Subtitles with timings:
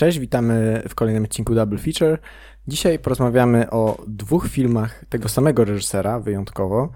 [0.00, 2.18] Cześć, witamy w kolejnym odcinku Double Feature.
[2.68, 6.92] Dzisiaj porozmawiamy o dwóch filmach tego samego reżysera, wyjątkowo,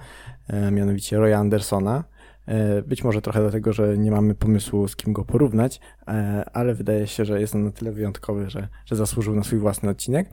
[0.48, 2.04] e, mianowicie Roya Andersona.
[2.46, 6.74] E, być może trochę dlatego, że nie mamy pomysłu z kim go porównać, e, ale
[6.74, 10.30] wydaje się, że jest on na tyle wyjątkowy, że, że zasłużył na swój własny odcinek.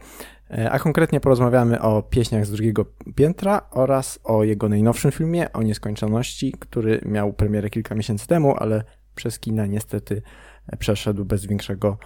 [0.72, 2.86] A konkretnie porozmawiamy o pieśniach z drugiego
[3.16, 8.84] piętra oraz o jego najnowszym filmie, o nieskończoności, który miał premierę kilka miesięcy temu, ale
[9.16, 10.22] przez kina niestety
[10.80, 11.98] przeszedł bez większego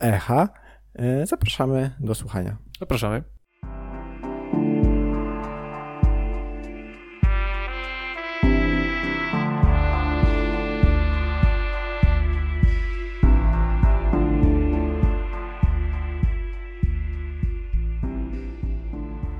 [0.00, 0.48] echa.
[0.94, 2.56] E, zapraszamy do słuchania.
[2.80, 3.22] Zapraszamy.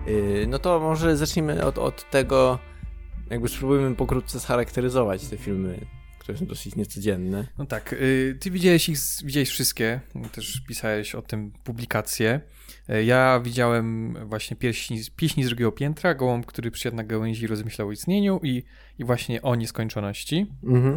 [0.07, 2.59] E, no to może zacznijmy od, od tego,
[3.31, 5.98] jakby spróbujmy pokrótce scharakteryzować te filmy
[6.29, 7.47] które są dosyć niecodzienne.
[7.59, 10.01] No tak, y, ty widziałeś ich, widziałeś wszystkie,
[10.33, 12.41] też pisałeś o tym publikacje.
[12.91, 17.47] Y, ja widziałem właśnie pieśni, pieśni z drugiego piętra, gołąb, który przysiadł na gałęzi i
[17.47, 18.63] rozmyślał o istnieniu i,
[18.99, 20.47] i właśnie o nieskończoności.
[20.65, 20.95] Mhm.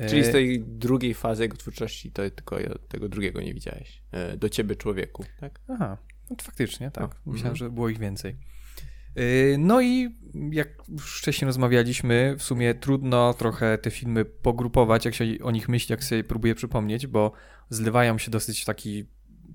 [0.00, 2.58] Y, Czyli z tej drugiej fazy jego twórczości to tylko
[2.88, 4.02] tego drugiego nie widziałeś.
[4.36, 5.60] Do ciebie człowieku, tak?
[5.68, 5.98] Aha,
[6.30, 7.02] no faktycznie, tak.
[7.26, 7.32] No.
[7.32, 7.56] Myślałem, mhm.
[7.56, 8.36] że było ich więcej.
[9.18, 10.16] Y, no i
[10.50, 15.68] jak już wcześniej rozmawialiśmy, w sumie trudno trochę te filmy pogrupować, jak się o nich
[15.68, 17.32] myśli, jak sobie próbuję przypomnieć, bo
[17.70, 19.04] zlewają się dosyć w taki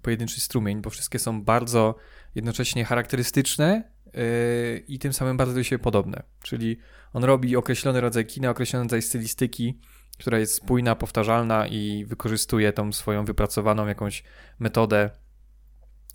[0.02, 1.96] pojedynczy strumień, bo wszystkie są bardzo
[2.36, 6.24] jednocześnie charakterystyczne yy, i tym samym bardzo do siebie podobne.
[6.44, 6.78] Czyli
[7.14, 9.80] on robi określony rodzaj kina, określony rodzaj stylistyki,
[10.18, 14.24] która jest spójna, powtarzalna i wykorzystuje tą swoją wypracowaną jakąś
[14.60, 15.10] metodę,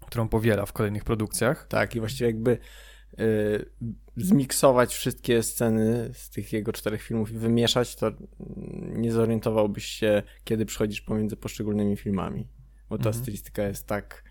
[0.07, 1.67] którą powiela w kolejnych produkcjach.
[1.69, 2.59] Tak, i właściwie jakby Y,
[4.17, 8.13] zmiksować wszystkie sceny z tych jego czterech filmów i wymieszać, to
[8.87, 12.49] nie zorientowałbyś się, kiedy przychodzisz pomiędzy poszczególnymi filmami.
[12.89, 13.23] Bo ta mhm.
[13.23, 14.25] stylistyka jest tak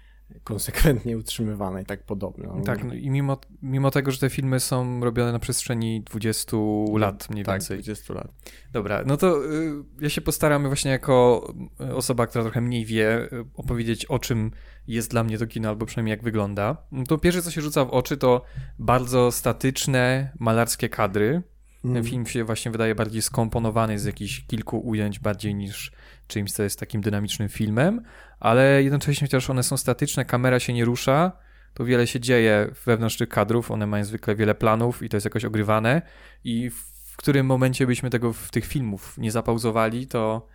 [0.43, 2.61] konsekwentnie utrzymywana i tak podobna.
[2.65, 6.57] Tak, no i mimo, mimo tego, że te filmy są robione na przestrzeni 20
[6.97, 7.77] lat mniej tak, więcej.
[7.77, 8.27] 20 lat.
[8.71, 11.47] Dobra, no to y, ja się postaram właśnie jako
[11.95, 14.51] osoba, która trochę mniej wie, y, opowiedzieć o czym
[14.87, 16.77] jest dla mnie to kino, albo przynajmniej jak wygląda.
[17.07, 18.41] To pierwsze, co się rzuca w oczy, to
[18.79, 21.43] bardzo statyczne, malarskie kadry.
[21.85, 21.95] Mm.
[21.95, 25.91] Ten film się właśnie wydaje bardziej skomponowany z jakichś kilku ujęć bardziej niż
[26.27, 28.01] czymś, co jest takim dynamicznym filmem,
[28.39, 31.31] ale jednocześnie chociaż one są statyczne, kamera się nie rusza,
[31.73, 35.25] to wiele się dzieje wewnątrz tych kadrów, one mają zwykle wiele planów i to jest
[35.25, 36.01] jakoś ogrywane
[36.43, 40.47] i w którym momencie byśmy tego w tych filmów nie zapauzowali, to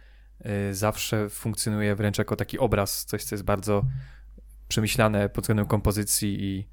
[0.70, 3.84] y, zawsze funkcjonuje wręcz jako taki obraz, coś co jest bardzo
[4.68, 6.68] przemyślane pod względem kompozycji i,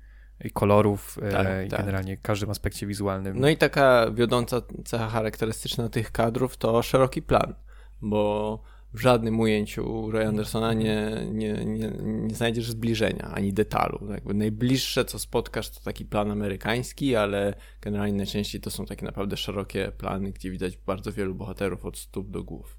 [0.47, 1.79] i kolorów e, tak, i tak.
[1.79, 3.39] generalnie każdym aspekcie wizualnym.
[3.39, 7.56] No i taka wiodąca cecha charakterystyczna tych kadrów to szeroki plan,
[8.01, 8.63] bo
[8.94, 14.12] w żadnym ujęciu Roy Andersona nie, nie, nie, nie znajdziesz zbliżenia ani detalu.
[14.12, 19.38] Jakby najbliższe, co spotkasz, to taki plan amerykański, ale generalnie najczęściej to są takie naprawdę
[19.38, 22.77] szerokie plany, gdzie widać bardzo wielu bohaterów od stóp do głów.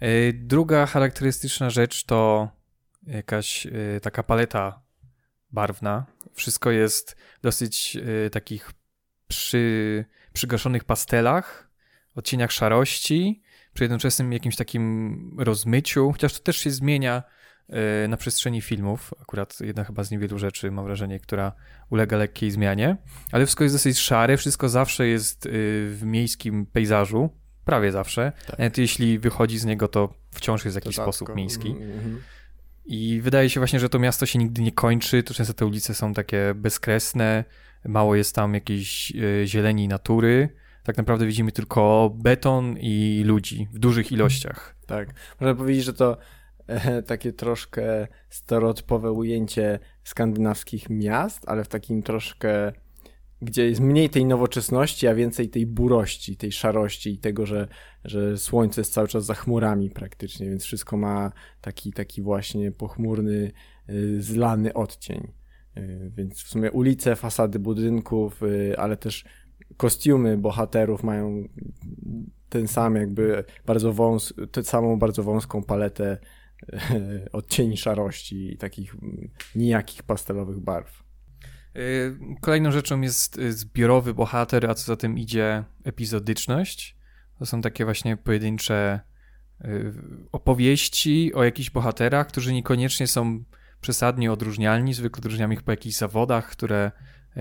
[0.00, 2.48] E, druga charakterystyczna rzecz to
[3.06, 4.82] jakaś y, taka paleta
[5.50, 6.06] barwna.
[6.34, 8.72] Wszystko jest dosyć y, takich
[9.28, 11.70] przy, przygaszonych pastelach,
[12.14, 13.42] odcieniach szarości,
[13.74, 17.22] przy jednoczesnym jakimś takim rozmyciu, chociaż to też się zmienia
[18.04, 19.14] y, na przestrzeni filmów.
[19.22, 21.52] Akurat jedna chyba z niewielu rzeczy, mam wrażenie, która
[21.90, 22.96] ulega lekkiej zmianie.
[23.32, 27.30] Ale wszystko jest dosyć szare, wszystko zawsze jest w miejskim pejzażu,
[27.64, 28.32] prawie zawsze.
[28.46, 28.58] Tak.
[28.58, 31.70] Nawet jeśli wychodzi z niego, to wciąż jest w jakiś sposób miejski.
[31.70, 32.18] Mm -hmm.
[32.90, 35.22] I wydaje się właśnie, że to miasto się nigdy nie kończy.
[35.22, 37.44] To często te ulice są takie bezkresne,
[37.84, 40.48] mało jest tam jakiejś e, zieleni natury.
[40.82, 44.74] Tak naprawdę widzimy tylko beton i ludzi w dużych ilościach.
[44.86, 45.08] Tak.
[45.40, 46.18] Można powiedzieć, że to
[46.66, 52.72] e, takie troszkę stereotypowe ujęcie skandynawskich miast, ale w takim troszkę
[53.42, 57.68] gdzie jest mniej tej nowoczesności, a więcej tej burości, tej szarości i tego, że,
[58.04, 63.52] że słońce jest cały czas za chmurami praktycznie, więc wszystko ma taki, taki właśnie pochmurny,
[63.90, 65.32] y, zlany odcień.
[65.76, 69.24] Y, więc w sumie ulice, fasady budynków, y, ale też
[69.76, 71.48] kostiumy bohaterów mają
[72.48, 76.18] ten sam jakby bardzo wąs, tę samą bardzo wąską paletę
[77.32, 78.96] odcieni szarości i takich
[79.54, 81.07] nijakich pastelowych barw.
[81.78, 86.96] Y, kolejną rzeczą jest y, zbiorowy bohater, a co za tym idzie epizodyczność.
[87.38, 89.00] To są takie właśnie pojedyncze
[89.64, 89.92] y,
[90.32, 93.44] opowieści o jakichś bohaterach, którzy niekoniecznie są
[93.80, 94.94] przesadnie odróżnialni.
[94.94, 96.92] Zwykle odróżniamy ich po jakichś zawodach, które,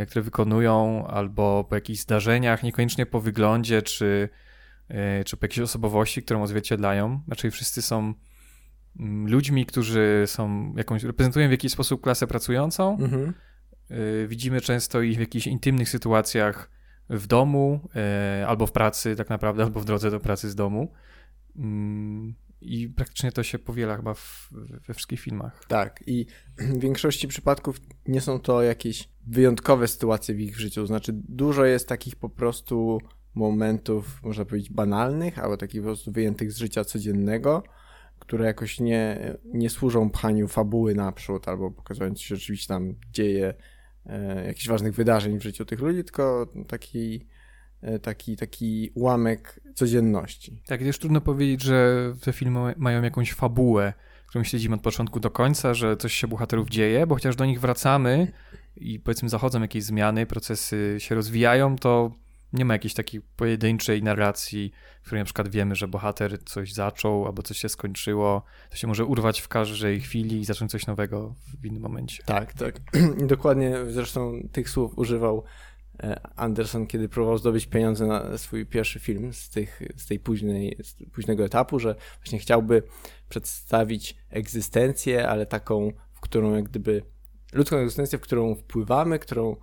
[0.08, 4.30] które wykonują, albo po jakichś zdarzeniach, niekoniecznie po wyglądzie, czy,
[5.26, 7.22] czy po jakiejś osobowości, którą odzwierciedlają.
[7.28, 8.14] Raczej wszyscy są
[9.00, 12.98] mm, ludźmi, którzy są jakąś, reprezentują w jakiś sposób klasę pracującą.
[13.00, 13.34] Mhm.
[13.92, 16.72] Y, widzimy często ich w jakichś intymnych sytuacjach
[17.10, 17.90] w domu,
[18.42, 20.94] y, albo w pracy tak naprawdę, albo w drodze do pracy z domu.
[21.56, 24.50] Mm, I praktycznie to się powiela chyba w,
[24.88, 25.66] we wszystkich filmach.
[25.68, 26.26] Tak, i
[26.58, 30.86] w większości przypadków nie są to jakieś wyjątkowe sytuacje w ich życiu.
[30.86, 33.00] Znaczy, dużo jest takich po prostu
[33.34, 37.64] momentów, można powiedzieć, banalnych, albo takich po prostu wyjętych z życia codziennego,
[38.20, 43.54] które jakoś nie, nie służą pchaniu fabuły naprzód, albo pokazując, się rzeczywiście tam dzieje
[44.46, 47.28] jakichś ważnych wydarzeń w życiu tych ludzi, tylko taki,
[47.82, 50.62] e, taki, taki ułamek codzienności.
[50.66, 53.94] Tak, już trudno powiedzieć, że te filmy mają jakąś fabułę,
[54.28, 57.60] którą śledzimy od początku do końca, że coś się bohaterów dzieje, bo chociaż do nich
[57.60, 58.32] wracamy
[58.76, 62.12] i powiedzmy zachodzą jakieś zmiany, procesy się rozwijają, to
[62.54, 64.72] nie ma jakiejś takiej pojedynczej narracji,
[65.02, 68.44] w której na przykład wiemy, że bohater coś zaczął albo coś się skończyło.
[68.70, 72.24] To się może urwać w każdej chwili i zacząć coś nowego w innym momencie.
[72.24, 72.80] Tak, tak.
[73.28, 75.44] Dokładnie zresztą tych słów używał
[76.00, 80.78] e, Anderson, kiedy próbował zdobyć pieniądze na swój pierwszy film z, tych, z tej późnej,
[80.84, 82.84] z późnego etapu, że właśnie chciałby
[83.30, 87.04] przedstawić egzystencję, ale taką, w którą jak gdyby
[87.54, 89.56] ludzką egzystencję, w którą wpływamy, którą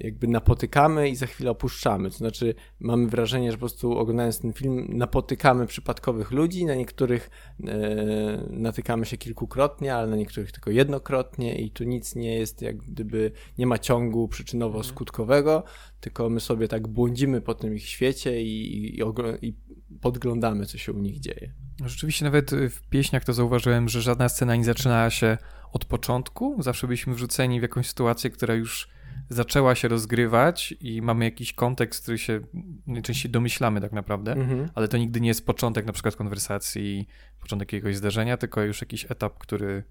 [0.00, 2.10] jakby napotykamy i za chwilę opuszczamy.
[2.10, 7.30] To znaczy, mamy wrażenie, że po prostu oglądając ten film, napotykamy przypadkowych ludzi, na niektórych
[7.64, 12.76] e, natykamy się kilkukrotnie, ale na niektórych tylko jednokrotnie, i tu nic nie jest, jak
[12.76, 15.62] gdyby nie ma ciągu przyczynowo-skutkowego,
[16.00, 19.02] tylko my sobie tak błądzimy po tym ich świecie i, i,
[19.42, 19.54] i
[20.00, 21.52] podglądamy, co się u nich dzieje.
[21.84, 25.38] Rzeczywiście, nawet w pieśniach to zauważyłem, że żadna scena nie zaczyna się
[25.72, 26.62] od początku.
[26.62, 28.95] Zawsze byliśmy wrzuceni w jakąś sytuację, która już
[29.28, 32.40] zaczęła się rozgrywać i mamy jakiś kontekst, który się
[32.86, 34.68] najczęściej domyślamy tak naprawdę, mhm.
[34.74, 37.08] ale to nigdy nie jest początek na przykład konwersacji,
[37.40, 39.84] początek jakiegoś zdarzenia, tylko już jakiś etap, który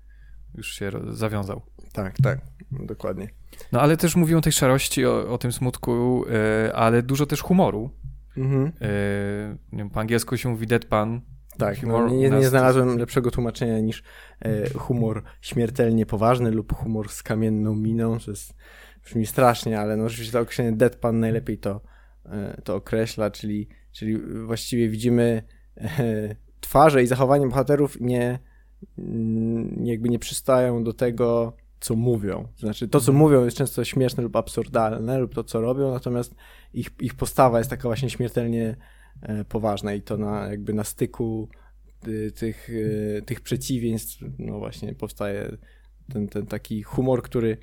[0.53, 1.61] już się zawiązał.
[1.93, 2.39] Tak, tak,
[2.71, 3.29] dokładnie.
[3.71, 6.25] No ale też mówią o tej szarości, o, o tym smutku,
[6.65, 7.89] yy, ale dużo też humoru.
[8.37, 8.71] Mhm.
[9.71, 11.21] Yy, po angielsku się mówi deadpan,
[11.57, 14.03] tak, no, nie, nie, znalazłem lepszego tłumaczenia niż
[14.39, 18.55] e, humor śmiertelnie poważny lub humor z kamienną miną, to jest
[19.05, 21.81] brzmi strasznie, ale no rzeczywiście to określenie deadpan najlepiej to,
[22.25, 25.43] e, to określa, czyli, czyli właściwie widzimy
[25.77, 28.39] e, twarze i zachowanie bohaterów nie,
[29.83, 32.47] jakby nie przystają do tego, co mówią.
[32.57, 33.17] Znaczy, to, co mhm.
[33.17, 36.35] mówią, jest często śmieszne lub absurdalne, lub to, co robią, natomiast
[36.73, 38.75] ich, ich postawa jest taka właśnie śmiertelnie
[39.21, 41.49] e, poważna i to na, jakby na styku
[42.35, 42.69] tych,
[43.25, 45.57] tych przeciwieństw, no właśnie powstaje
[46.13, 47.57] ten, ten taki humor, który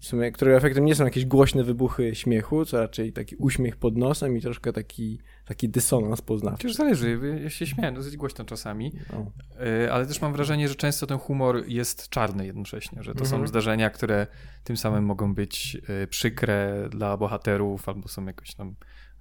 [0.00, 3.96] w sumie, którego efektem nie są jakieś głośne wybuchy śmiechu, co raczej taki uśmiech pod
[3.96, 6.66] nosem i troszkę taki, taki dysonans poznawczy.
[6.66, 9.32] Już zależy, ja się śmiałem dosyć głośno czasami, no.
[9.60, 13.40] E, ale też mam wrażenie, że często ten humor jest czarny jednocześnie, że to mhm.
[13.40, 14.26] są zdarzenia, które
[14.64, 18.74] tym samym mogą być e, przykre dla bohaterów albo są jakoś tam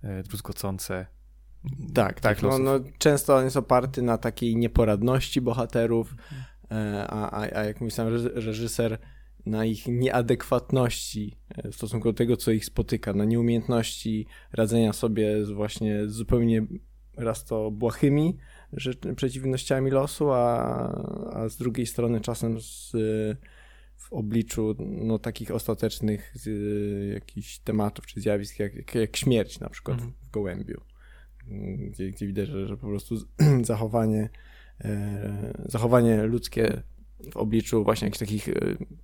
[0.03, 1.05] e, druzgocące.
[1.93, 2.41] Tak, tak.
[2.41, 7.05] No, no, często on jest oparty na takiej nieporadności bohaterów, mhm.
[7.09, 8.99] a, a, a jak mówił sam reżyser,
[9.45, 15.45] na ich nieadekwatności e, w stosunku do tego, co ich spotyka, na nieumiejętności radzenia sobie
[15.45, 16.65] z właśnie zupełnie
[17.17, 18.37] raz to błahymi
[19.15, 20.67] przeciwnościami losu, a,
[21.33, 22.91] a z drugiej strony czasem z,
[23.97, 29.69] w obliczu no, takich ostatecznych z, jakichś tematów czy zjawisk, jak, jak, jak śmierć na
[29.69, 30.13] przykład mhm.
[30.21, 30.81] w Gołębiu,
[31.77, 33.15] gdzie, gdzie widać, że, że po prostu
[33.61, 34.29] zachowanie,
[34.81, 36.83] e, zachowanie ludzkie
[37.31, 38.53] w obliczu właśnie jakichś takich e,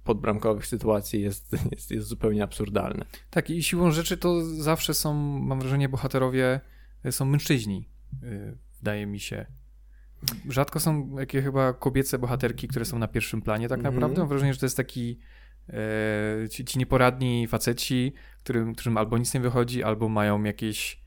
[0.04, 3.06] podbramkowych sytuacji jest, jest, jest zupełnie absurdalne.
[3.30, 6.60] Tak, i siłą rzeczy to zawsze są, mam wrażenie, bohaterowie
[7.04, 7.90] e, są mężczyźni,
[8.24, 9.46] e, wydaje mi się.
[10.50, 13.96] Rzadko są jakie chyba kobiece bohaterki, które są na pierwszym planie tak mhm.
[13.96, 14.16] naprawdę.
[14.16, 14.22] Mm.
[14.22, 15.20] Mam wrażenie, że to jest taki
[15.70, 21.02] e, ci, ci, nieporadni faceci, którym, którym albo nic nie wychodzi, albo mają jakieś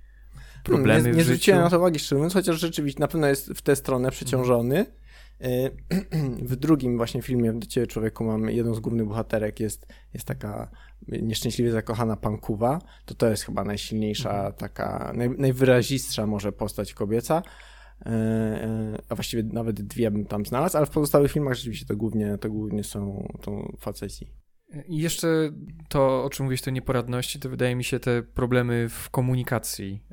[0.64, 1.24] problemy nie, nie w życiu.
[1.24, 4.76] Zwróciłem na to uwagi szczerze mówiąc, chociaż rzeczywiście na pewno jest w tę stronę przeciążony.
[4.76, 5.01] Mm
[6.50, 10.70] w drugim właśnie filmie Do Ciebie Człowieku mamy jedną z głównych bohaterek jest, jest taka
[11.08, 14.54] nieszczęśliwie zakochana pankuwa, to to jest chyba najsilniejsza, mhm.
[14.54, 17.42] taka naj, najwyrazistsza może postać kobieca,
[18.06, 21.96] e, e, a właściwie nawet dwie bym tam znalazł, ale w pozostałych filmach rzeczywiście to
[21.96, 24.32] głównie, to głównie są to faceci.
[24.88, 25.50] I jeszcze
[25.88, 30.04] to, o czym mówisz, te nieporadności, to wydaje mi się te problemy w komunikacji,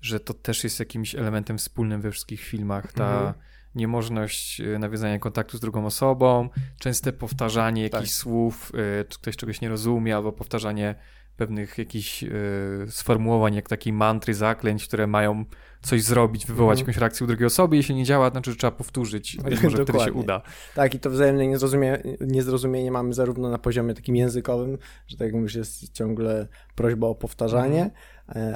[0.00, 2.92] że to też jest jakimś elementem wspólnym we wszystkich filmach.
[2.92, 3.34] Ta mhm
[3.74, 8.10] niemożność e, nawiązania kontaktu z drugą osobą, częste powtarzanie jakichś tak.
[8.10, 10.94] słów, e, czy ktoś czegoś nie rozumie, albo powtarzanie
[11.36, 15.44] pewnych jakichś y, sformułowań, jak takiej mantry, zaklęć, które mają
[15.82, 16.82] coś zrobić, wywołać mm.
[16.82, 17.76] jakąś reakcję u drugiej osoby.
[17.76, 19.36] Jeśli nie działa, to znaczy, że trzeba powtórzyć.
[19.50, 20.42] Być może wtedy się uda.
[20.74, 25.34] Tak, i to wzajemne niezrozumienie, niezrozumienie mamy zarówno na poziomie takim językowym, że tak jak
[25.34, 27.90] mówisz, jest ciągle prośba o powtarzanie, mm.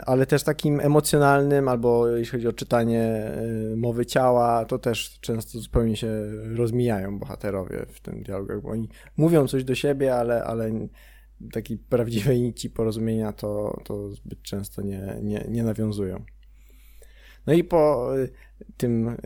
[0.06, 5.58] Ale też takim emocjonalnym, albo jeśli chodzi o czytanie e, mowy ciała, to też często
[5.58, 6.08] zupełnie się
[6.56, 10.88] rozmijają bohaterowie w tym dialogach, bo oni mówią coś do siebie, ale, ale
[11.52, 16.24] takiej prawdziwej nici porozumienia to, to zbyt często nie, nie, nie nawiązują.
[17.46, 18.30] No i po y,
[18.76, 19.16] tym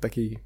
[0.00, 0.38] takiej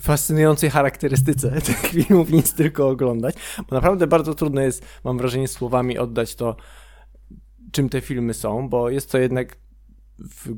[0.00, 3.34] fascynującej charakterystyce tych filmów nic tylko oglądać,
[3.70, 6.56] bo naprawdę bardzo trudno jest, mam wrażenie, słowami oddać to,
[7.74, 9.56] czym te filmy są, bo jest to jednak
[10.18, 10.48] w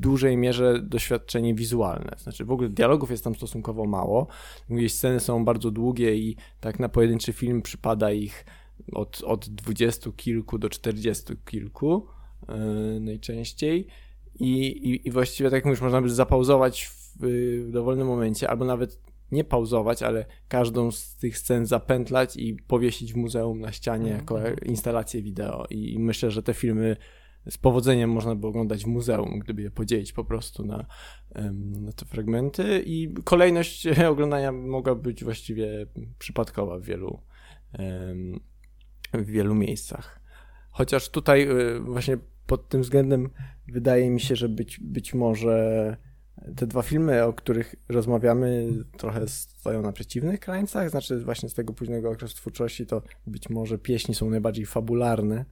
[0.00, 2.16] dużej mierze doświadczenie wizualne.
[2.18, 4.26] Znaczy, w ogóle dialogów jest tam stosunkowo mało.
[4.70, 8.44] Gdzieś sceny są bardzo długie i tak na pojedynczy film przypada ich
[8.92, 12.06] od, od 20 kilku do 40 kilku
[12.48, 13.86] yy, najczęściej.
[14.40, 17.18] I, i, I właściwie, tak jak mówisz, można by zapauzować w,
[17.66, 23.12] w dowolnym momencie, albo nawet nie pauzować, ale każdą z tych scen zapętlać i powiesić
[23.12, 24.18] w muzeum na ścianie mm.
[24.18, 25.66] jako instalację wideo.
[25.70, 26.96] I, I myślę, że te filmy
[27.50, 30.86] z powodzeniem można by oglądać w muzeum, gdyby je podzielić po prostu na,
[31.80, 32.82] na te fragmenty.
[32.86, 35.86] I kolejność oglądania mogła być właściwie
[36.18, 37.20] przypadkowa w wielu,
[39.14, 40.20] w wielu miejscach.
[40.70, 43.30] Chociaż tutaj y, właśnie pod tym względem
[43.68, 45.96] wydaje mi się, że być, być może
[46.56, 50.90] te dwa filmy, o których rozmawiamy, trochę stoją na przeciwnych krańcach.
[50.90, 55.44] Znaczy, właśnie z tego późnego okresu twórczości, to być może pieśni są najbardziej fabularne,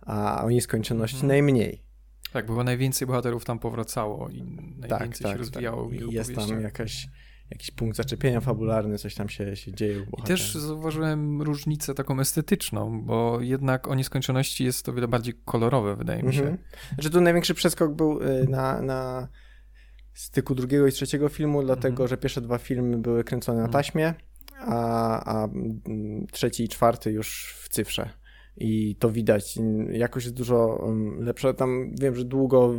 [0.00, 1.28] a o nieskończoności mhm.
[1.28, 1.82] najmniej.
[2.32, 4.42] Tak, bo najwięcej bohaterów tam powracało i
[4.78, 5.90] najwięcej tak, się tak, rozwijało.
[5.90, 6.12] Tak.
[6.12, 7.08] Jest tam jakaś
[7.50, 10.06] jakiś punkt zaczepienia fabularny, coś tam się, się dzieje.
[10.18, 15.96] I też zauważyłem różnicę taką estetyczną, bo jednak o nieskończoności jest to wiele bardziej kolorowe,
[15.96, 16.40] wydaje mi się.
[16.40, 16.58] Mhm.
[16.98, 19.28] Że tu największy przeskok był y, na, na
[20.20, 22.08] styku drugiego i trzeciego filmu, dlatego mhm.
[22.08, 23.82] że pierwsze dwa filmy były kręcone na mhm.
[23.82, 24.14] taśmie,
[24.58, 28.10] a, a mm, trzeci i czwarty już w cyfrze
[28.60, 29.58] i to widać.
[29.92, 31.52] Jakość jest dużo um, lepsza.
[31.52, 32.74] Tam wiem, że długo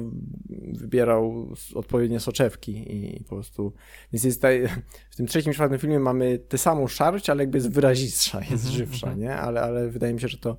[0.73, 3.73] wybierał odpowiednie soczewki i po prostu.
[4.13, 4.67] Więc jest tutaj,
[5.09, 8.73] w tym trzecim, czwartym filmie mamy tę samą szarość, ale jakby jest wyrazistsza, jest mhm,
[8.73, 9.35] żywsza, nie?
[9.35, 10.57] Ale, ale wydaje mi się, że to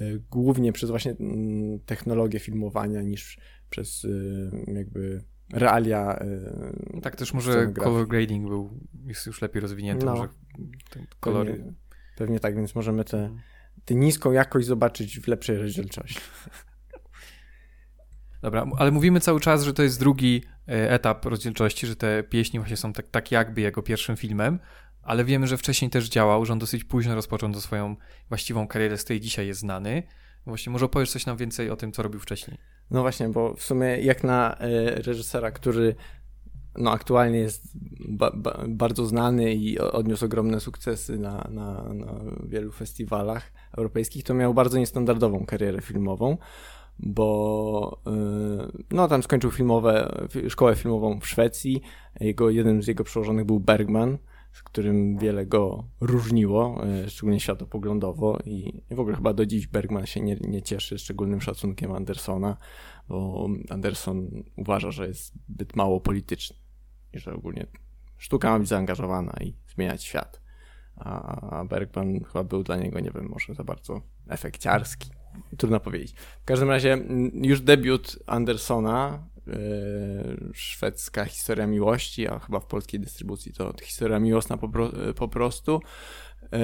[0.00, 1.16] y, głównie przez właśnie y,
[1.86, 3.38] technologię filmowania niż
[3.70, 6.24] przez y, jakby realia.
[7.02, 8.70] tak też może color grading był
[9.06, 10.28] jest już lepiej rozwinięty, no, może
[11.20, 11.52] kolory.
[11.52, 11.72] Pewnie,
[12.16, 13.40] pewnie tak, więc możemy te mhm
[13.84, 16.20] tę niską jakość zobaczyć w lepszej rozdzielczości.
[18.42, 22.58] Dobra, ale mówimy cały czas, że to jest drugi e, etap rozdzielczości, że te pieśni
[22.58, 24.58] właśnie są tak, tak jakby jego pierwszym filmem,
[25.02, 27.96] ale wiemy, że wcześniej też działał, że on dosyć późno rozpoczął swoją
[28.28, 30.02] właściwą karierę, z której dzisiaj jest znany.
[30.46, 32.58] Właśnie może opowiesz coś nam więcej o tym, co robił wcześniej.
[32.90, 35.94] No właśnie, bo w sumie jak na e, reżysera, który
[36.76, 37.62] no, aktualnie jest
[38.08, 44.34] ba ba bardzo znany i odniósł ogromne sukcesy na, na, na wielu festiwalach europejskich, to
[44.34, 46.36] miał bardzo niestandardową karierę filmową,
[46.98, 51.82] bo yy, no, tam skończył filmowe, szkołę filmową w Szwecji.
[52.20, 54.18] Jego, jednym z jego przełożonych był Bergman,
[54.52, 60.06] z którym wiele go różniło, yy, szczególnie światopoglądowo i w ogóle chyba do dziś Bergman
[60.06, 62.56] się nie, nie cieszy szczególnym szacunkiem Andersona,
[63.08, 66.56] bo Anderson uważa, że jest zbyt mało polityczny
[67.12, 67.66] i że ogólnie
[68.18, 70.42] sztuka ma być zaangażowana i zmieniać świat.
[70.96, 75.10] A Bergman chyba był dla niego, nie wiem, może za bardzo efekciarski.
[75.56, 76.14] Trudno powiedzieć.
[76.42, 76.98] W każdym razie
[77.34, 79.26] już debiut Andersona,
[80.52, 84.68] szwedzka historia miłości, a chyba w polskiej dystrybucji to historia miłosna po,
[85.16, 85.80] po prostu.
[86.42, 86.58] Yy,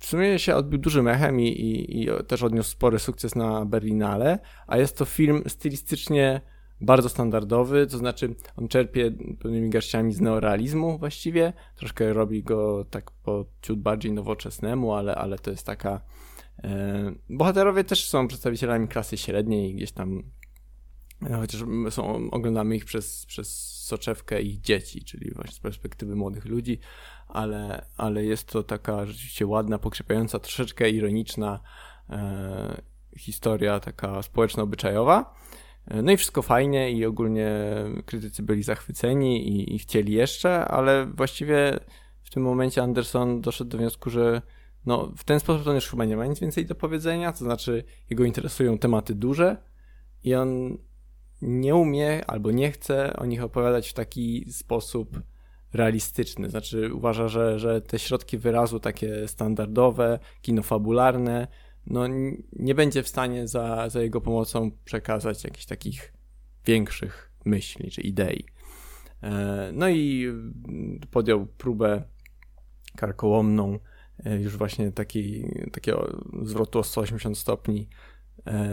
[0.00, 4.38] w sumie się odbił dużym echem i, i, i też odniósł spory sukces na Berlinale,
[4.66, 6.40] a jest to film stylistycznie
[6.80, 13.10] bardzo standardowy, to znaczy on czerpie pewnymi garściami z neorealizmu właściwie, troszkę robi go tak
[13.10, 16.00] po ciut bardziej nowoczesnemu, ale, ale to jest taka...
[16.64, 20.22] E, bohaterowie też są przedstawicielami klasy średniej, gdzieś tam e,
[21.28, 26.78] chociaż są, oglądamy ich przez, przez soczewkę ich dzieci, czyli właśnie z perspektywy młodych ludzi,
[27.28, 31.60] ale, ale jest to taka rzeczywiście ładna, pokrzepiająca, troszeczkę ironiczna
[32.10, 32.82] e,
[33.16, 35.34] historia taka społeczno-obyczajowa.
[36.02, 37.50] No i wszystko fajnie i ogólnie
[38.06, 41.80] krytycy byli zachwyceni i, i chcieli jeszcze, ale właściwie
[42.22, 44.42] w tym momencie Anderson doszedł do wniosku, że
[44.86, 47.84] no, w ten sposób on już chyba nie ma nic więcej do powiedzenia, to znaczy
[48.10, 49.56] jego interesują tematy duże
[50.24, 50.78] i on
[51.42, 55.20] nie umie albo nie chce o nich opowiadać w taki sposób
[55.72, 56.50] realistyczny.
[56.50, 61.46] Znaczy uważa, że, że te środki wyrazu takie standardowe, kino fabularne
[61.86, 62.04] no,
[62.52, 66.12] nie będzie w stanie za, za jego pomocą przekazać jakichś takich
[66.66, 68.44] większych myśli czy idei.
[69.22, 70.26] E, no i
[71.10, 72.02] podjął próbę
[72.96, 73.78] karkołomną,
[74.24, 77.88] e, już właśnie taki, takiego zwrotu o 180 stopni,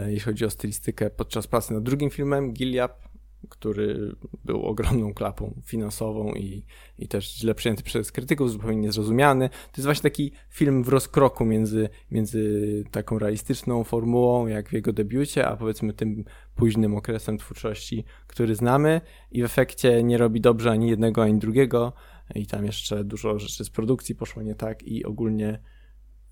[0.06, 3.08] jeśli chodzi o stylistykę podczas pracy nad drugim filmem, Gilead,
[3.48, 6.64] który był ogromną klapą finansową i,
[6.98, 9.48] i też źle przyjęty przez krytyków, zupełnie niezrozumiany.
[9.48, 14.92] To jest właśnie taki film w rozkroku między, między taką realistyczną formułą, jak w jego
[14.92, 20.70] debiucie, a powiedzmy tym późnym okresem twórczości, który znamy i w efekcie nie robi dobrze
[20.70, 21.92] ani jednego, ani drugiego
[22.34, 25.60] i tam jeszcze dużo rzeczy z produkcji poszło nie tak i ogólnie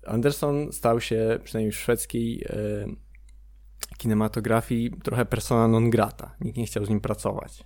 [0.05, 2.85] Anderson stał się, przynajmniej w szwedzkiej e,
[3.97, 6.35] kinematografii, trochę persona non grata.
[6.41, 7.63] Nikt nie chciał z nim pracować.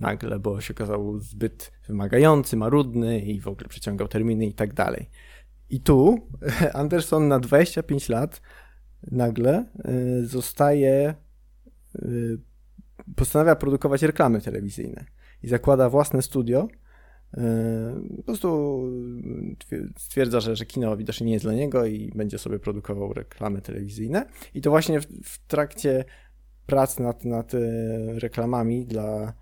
[0.00, 5.10] Nagle, bo się okazał zbyt wymagający, marudny i w ogóle przeciągał terminy i tak dalej.
[5.70, 6.28] I tu
[6.74, 8.40] Anderson na 25 lat
[9.10, 11.14] nagle e, zostaje,
[11.94, 12.08] e,
[13.16, 15.04] postanawia produkować reklamy telewizyjne
[15.42, 16.68] i zakłada własne studio,
[18.16, 18.82] po prostu
[19.98, 24.26] stwierdza, że, że kino widocznie nie jest dla niego i będzie sobie produkował reklamy telewizyjne.
[24.54, 26.04] I to właśnie w, w trakcie
[26.66, 27.58] prac nad, nad e,
[28.18, 29.32] reklamami dla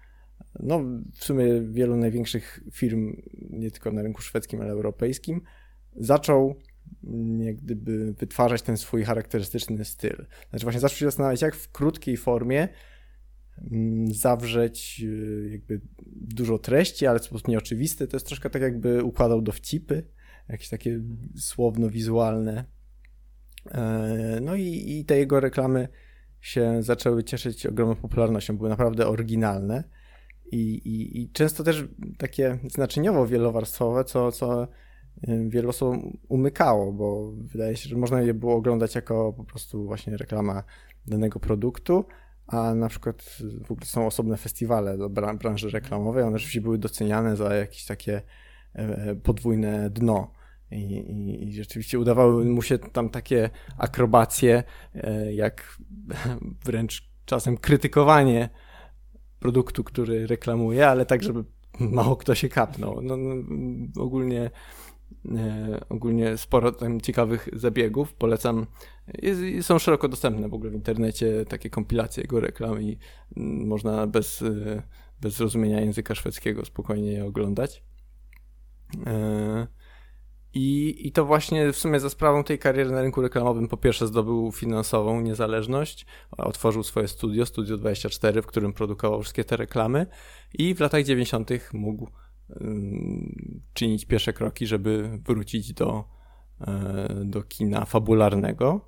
[0.60, 0.80] no,
[1.14, 3.16] w sumie wielu największych firm,
[3.50, 5.40] nie tylko na rynku szwedzkim, ale europejskim,
[5.96, 6.54] zaczął
[7.04, 10.26] mm, jak gdyby wytwarzać ten swój charakterystyczny styl.
[10.50, 12.68] Znaczy właśnie zaczął się zastanawiać, jak w krótkiej formie
[14.12, 18.08] zawrzeć y, jakby dużo treści, ale w sposób nieoczywisty.
[18.08, 20.04] To jest troszkę tak jakby układał dowcipy,
[20.48, 21.00] jakieś takie
[21.36, 22.64] słowno-wizualne.
[23.70, 25.88] E, no i, i te jego reklamy
[26.40, 29.84] się zaczęły cieszyć ogromną popularnością, były naprawdę oryginalne
[30.52, 31.84] i, i, i często też
[32.18, 34.68] takie znaczeniowo wielowarstwowe, co, co
[35.28, 39.84] y, wielu osobom umykało, bo wydaje się, że można je było oglądać jako po prostu
[39.84, 40.62] właśnie reklama
[41.06, 42.04] danego produktu,
[42.50, 47.36] a na przykład w ogóle są osobne festiwale do branży reklamowej, one rzeczywiście były doceniane
[47.36, 48.22] za jakieś takie
[48.72, 50.32] e, podwójne dno.
[50.70, 54.62] I, i, I, rzeczywiście udawały mu się tam takie akrobacje,
[54.94, 55.78] e, jak
[56.66, 58.48] wręcz czasem krytykowanie
[59.38, 61.44] produktu, który reklamuje, ale tak, żeby
[61.80, 63.02] mało kto się kapnął.
[63.02, 63.34] No, no
[64.02, 64.50] ogólnie
[65.88, 68.14] ogólnie sporo tam ciekawych zabiegów.
[68.14, 68.66] Polecam.
[69.22, 72.98] Jest, są szeroko dostępne w ogóle w internecie takie kompilacje jego reklam i
[73.36, 74.82] mm, można bez, e,
[75.20, 77.82] bez zrozumienia języka szwedzkiego spokojnie je oglądać.
[79.06, 79.66] E,
[80.54, 84.06] I, I to właśnie w sumie za sprawą tej kariery na rynku reklamowym po pierwsze
[84.06, 90.06] zdobył finansową niezależność, otworzył swoje studio, Studio 24, w którym produkował wszystkie te reklamy
[90.54, 91.50] i w latach 90.
[91.72, 92.10] mógł
[93.72, 96.04] czynić pierwsze kroki, żeby wrócić do,
[96.60, 98.80] e, do kina fabularnego.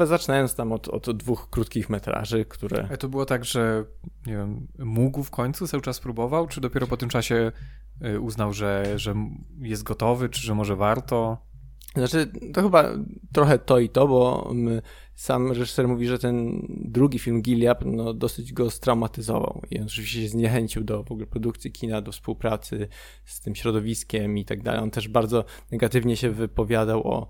[0.00, 2.88] E, zaczynając tam od, od dwóch krótkich metraży, które.
[2.92, 3.84] A to było tak, że
[4.26, 7.52] nie wiem, mógł w końcu cały czas próbował, czy dopiero po tym czasie
[8.20, 9.14] uznał, że, że
[9.58, 11.49] jest gotowy, czy że może warto?
[11.96, 12.84] Znaczy, to chyba
[13.32, 14.52] trochę to i to, bo
[15.14, 20.22] sam reżyser mówi, że ten drugi film Gilead no, dosyć go straumatyzował i on oczywiście
[20.22, 22.88] się zniechęcił do w ogóle produkcji kina, do współpracy
[23.24, 24.80] z tym środowiskiem i tak dalej.
[24.80, 27.28] On też bardzo negatywnie się wypowiadał o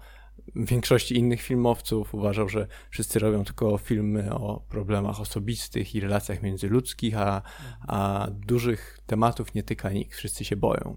[0.56, 2.14] większości innych filmowców.
[2.14, 7.42] Uważał, że wszyscy robią tylko filmy o problemach osobistych i relacjach międzyludzkich, a,
[7.88, 10.96] a dużych tematów nie tyka nikt, wszyscy się boją.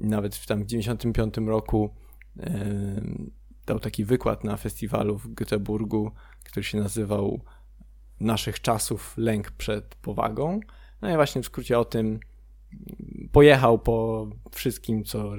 [0.00, 1.90] Nawet w tam w 95 roku
[3.66, 6.10] dał taki wykład na festiwalu w Göteborgu,
[6.44, 7.40] który się nazywał
[8.20, 10.60] Naszych czasów lęk przed powagą.
[11.02, 12.20] No i właśnie w skrócie o tym
[13.32, 15.32] pojechał po wszystkim, co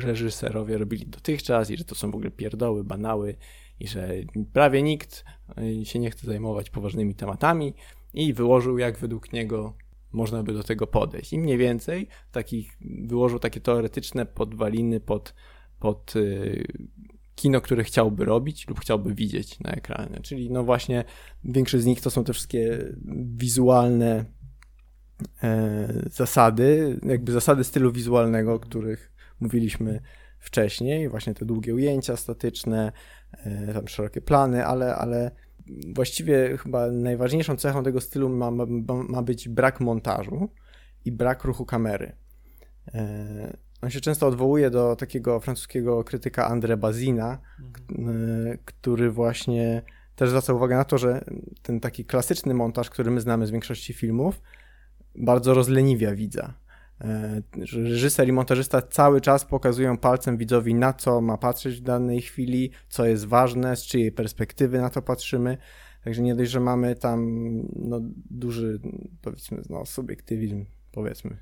[0.00, 3.36] reżyserowie robili dotychczas i że to są w ogóle pierdoły, banały
[3.80, 4.08] i że
[4.52, 5.24] prawie nikt
[5.58, 7.74] e, się nie chce zajmować poważnymi tematami
[8.14, 9.74] i wyłożył, jak według niego
[10.12, 11.32] można by do tego podejść.
[11.32, 15.34] I mniej więcej takich, wyłożył takie teoretyczne podwaliny pod
[15.80, 16.66] pod y,
[17.38, 20.20] kino, które chciałby robić lub chciałby widzieć na ekranie.
[20.22, 21.04] Czyli no właśnie
[21.44, 22.78] większość z nich to są te wszystkie
[23.36, 24.24] wizualne
[25.42, 30.00] e, zasady, jakby zasady stylu wizualnego, o których mówiliśmy
[30.38, 32.92] wcześniej, właśnie te długie ujęcia statyczne,
[33.32, 35.30] e, tam szerokie plany, ale, ale
[35.94, 38.66] właściwie chyba najważniejszą cechą tego stylu ma, ma,
[39.08, 40.48] ma być brak montażu
[41.04, 42.12] i brak ruchu kamery.
[43.82, 47.38] On się często odwołuje do takiego francuskiego krytyka André Bazina,
[47.88, 48.58] mhm.
[48.64, 49.82] który właśnie
[50.16, 51.24] też zwraca uwagę na to, że
[51.62, 54.40] ten taki klasyczny montaż, który my znamy z większości filmów,
[55.14, 56.54] bardzo rozleniwia widza.
[57.00, 62.22] E, reżyser i montażysta cały czas pokazują palcem widzowi, na co ma patrzeć w danej
[62.22, 65.58] chwili, co jest ważne, z czyjej perspektywy na to patrzymy.
[66.04, 67.38] Także nie dość, że mamy tam
[67.76, 68.80] no, duży,
[69.22, 71.36] powiedzmy, no, subiektywizm, powiedzmy,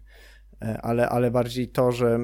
[0.61, 2.19] ale, ale bardziej to, że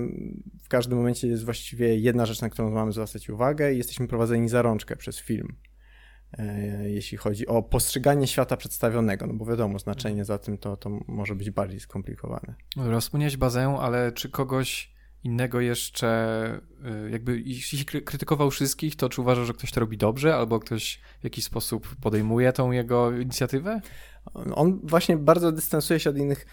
[0.62, 4.48] w każdym momencie jest właściwie jedna rzecz, na którą mamy zwracać uwagę i jesteśmy prowadzeni
[4.48, 5.56] za rączkę przez film.
[6.38, 10.90] E, jeśli chodzi o postrzeganie świata przedstawionego, no bo wiadomo, znaczenie za tym to, to
[11.08, 12.54] może być bardziej skomplikowane.
[12.76, 14.92] Rozpłyniać bazę, ale czy kogoś
[15.24, 16.60] innego jeszcze,
[17.06, 21.00] y, jakby jeśli krytykował wszystkich, to czy uważa, że ktoś to robi dobrze, albo ktoś
[21.20, 23.80] w jakiś sposób podejmuje tą jego inicjatywę?
[24.54, 26.46] On właśnie bardzo dystansuje się od innych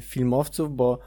[0.00, 0.98] filmowców, bo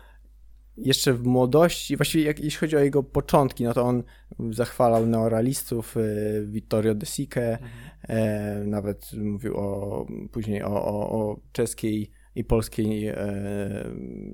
[0.77, 4.03] jeszcze w młodości, właściwie jak, jeśli chodzi o jego początki, no to on
[4.49, 7.69] zachwalał neoralistów, y, Vittorio De Sique, mhm.
[8.03, 13.15] e, nawet mówił o, później o, o, o czeskiej i polskiej e,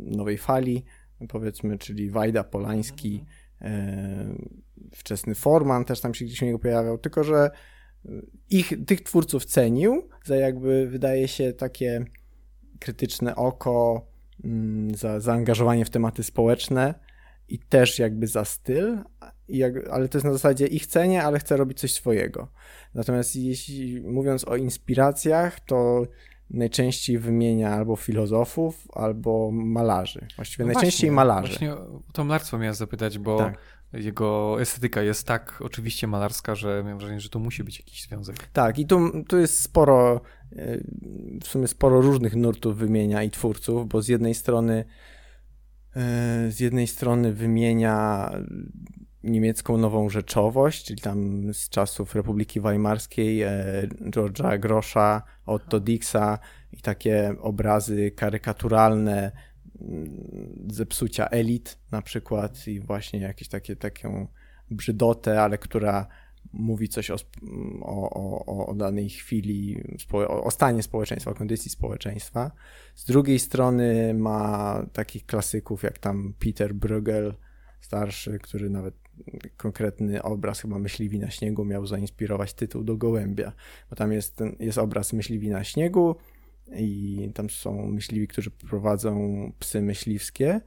[0.01, 0.85] nowej fali,
[1.29, 3.25] powiedzmy, czyli Wajda Polański,
[3.61, 4.35] e,
[4.91, 7.49] wczesny Forman też tam się gdzieś u niego pojawiał, tylko że
[8.49, 12.05] ich, tych twórców cenił za jakby, wydaje się, takie
[12.79, 14.07] krytyczne oko,
[14.95, 16.93] za zaangażowanie w tematy społeczne
[17.47, 18.97] i też jakby za styl,
[19.47, 22.47] jak, ale to jest na zasadzie ich cenię, ale chcę robić coś swojego.
[22.93, 26.03] Natomiast jeśli mówiąc o inspiracjach, to
[26.49, 30.27] najczęściej wymienia albo filozofów, albo malarzy.
[30.36, 31.49] Właściwie no najczęściej właśnie, malarzy.
[31.49, 33.58] Właśnie o to malarstwo miałem zapytać, bo tak.
[33.93, 38.36] jego estetyka jest tak oczywiście malarska, że miałem wrażenie, że to musi być jakiś związek.
[38.53, 40.21] Tak, i tu, tu jest sporo,
[41.41, 44.86] w sumie sporo różnych nurtów wymienia i twórców, bo z jednej strony
[45.95, 48.31] e, z jednej strony wymienia
[49.23, 53.51] niemiecką nową rzeczowość, czyli tam z czasów Republiki Weimarskiej, e,
[54.01, 56.39] George'a Grosza, Otto Dixa
[56.71, 59.31] i takie obrazy karykaturalne
[60.67, 64.27] zepsucia elit na przykład i właśnie jakieś takie taką
[64.71, 66.08] brzydotę, ale która
[66.55, 67.15] mówi coś o,
[67.81, 69.83] o, o, danej chwili,
[70.27, 72.51] o stanie społeczeństwa, o kondycji społeczeństwa.
[72.95, 77.33] Z drugiej strony ma takich klasyków jak tam Peter Bruegel,
[77.81, 78.93] starszy, który nawet
[79.57, 83.51] konkretny obraz chyba myśliwi na śniegu miał zainspirować tytuł do Gołębia,
[83.89, 86.15] bo tam jest, ten, jest obraz myśliwi na śniegu
[86.75, 90.61] i tam są myśliwi, którzy prowadzą psy myśliwskie,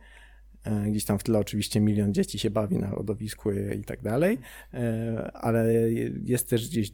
[0.91, 4.39] Gdzieś tam w tle oczywiście milion dzieci się bawi na lodowisku i tak dalej,
[4.75, 5.91] e, ale
[6.25, 6.93] jest też gdzieś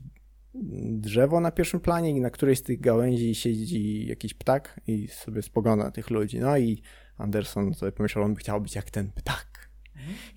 [0.85, 5.43] drzewo na pierwszym planie i na którejś z tych gałęzi siedzi jakiś ptak i sobie
[5.43, 6.41] spogląda na tych ludzi.
[6.41, 6.83] No i
[7.19, 9.55] Anderson sobie pomyślał, on by chciał być jak ten ptak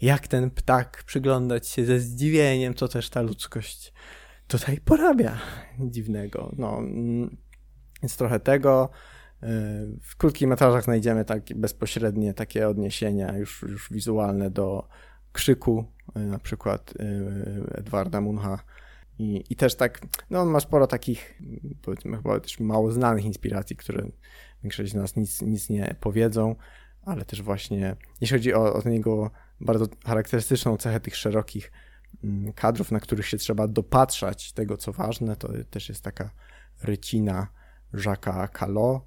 [0.02, 3.94] jak ten ptak przyglądać się ze zdziwieniem, co też ta ludzkość
[4.48, 5.38] tutaj porabia
[5.80, 6.52] dziwnego.
[6.58, 7.38] No, mm,
[8.02, 8.90] więc trochę tego.
[9.44, 9.48] Y,
[10.02, 14.88] w krótkich metrażach znajdziemy tak bezpośrednie takie odniesienia już, już wizualne do
[15.32, 15.86] krzyku,
[16.18, 18.60] y, na przykład y, Edwarda Muncha.
[19.20, 21.42] I, I też tak, no on ma sporo takich,
[21.82, 24.08] powiedzmy chyba też mało znanych inspiracji, które
[24.64, 26.56] większość z nas nic, nic nie powiedzą,
[27.02, 31.72] ale też właśnie, jeśli chodzi o, o jego bardzo charakterystyczną cechę tych szerokich
[32.24, 35.36] mm, kadrów, na których się trzeba dopatrzać tego, co ważne.
[35.36, 36.30] To też jest taka
[36.84, 37.48] rycina
[37.94, 39.06] Jacques'a Calo,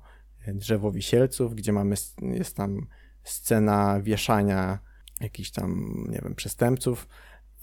[0.49, 2.87] Drzewo Wisielców, gdzie mamy, jest tam
[3.23, 4.79] scena wieszania
[5.21, 7.09] jakichś tam, nie wiem, przestępców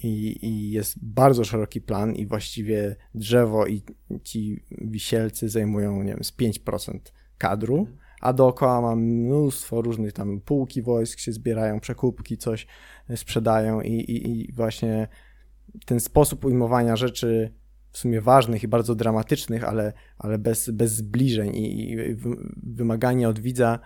[0.03, 3.81] i, i jest bardzo szeroki plan i właściwie drzewo i
[4.23, 6.99] ci wisielcy zajmują, nie wiem, z 5%
[7.37, 7.87] kadru.
[8.21, 12.67] A dookoła mam mnóstwo różnych tam półki wojsk się zbierają, przekupki, coś
[13.15, 15.07] sprzedają i, i, i właśnie
[15.85, 17.53] ten sposób ujmowania rzeczy
[17.91, 22.15] w sumie ważnych i bardzo dramatycznych, ale, ale bez, bez zbliżeń i, i
[22.63, 23.79] wymaganie od widza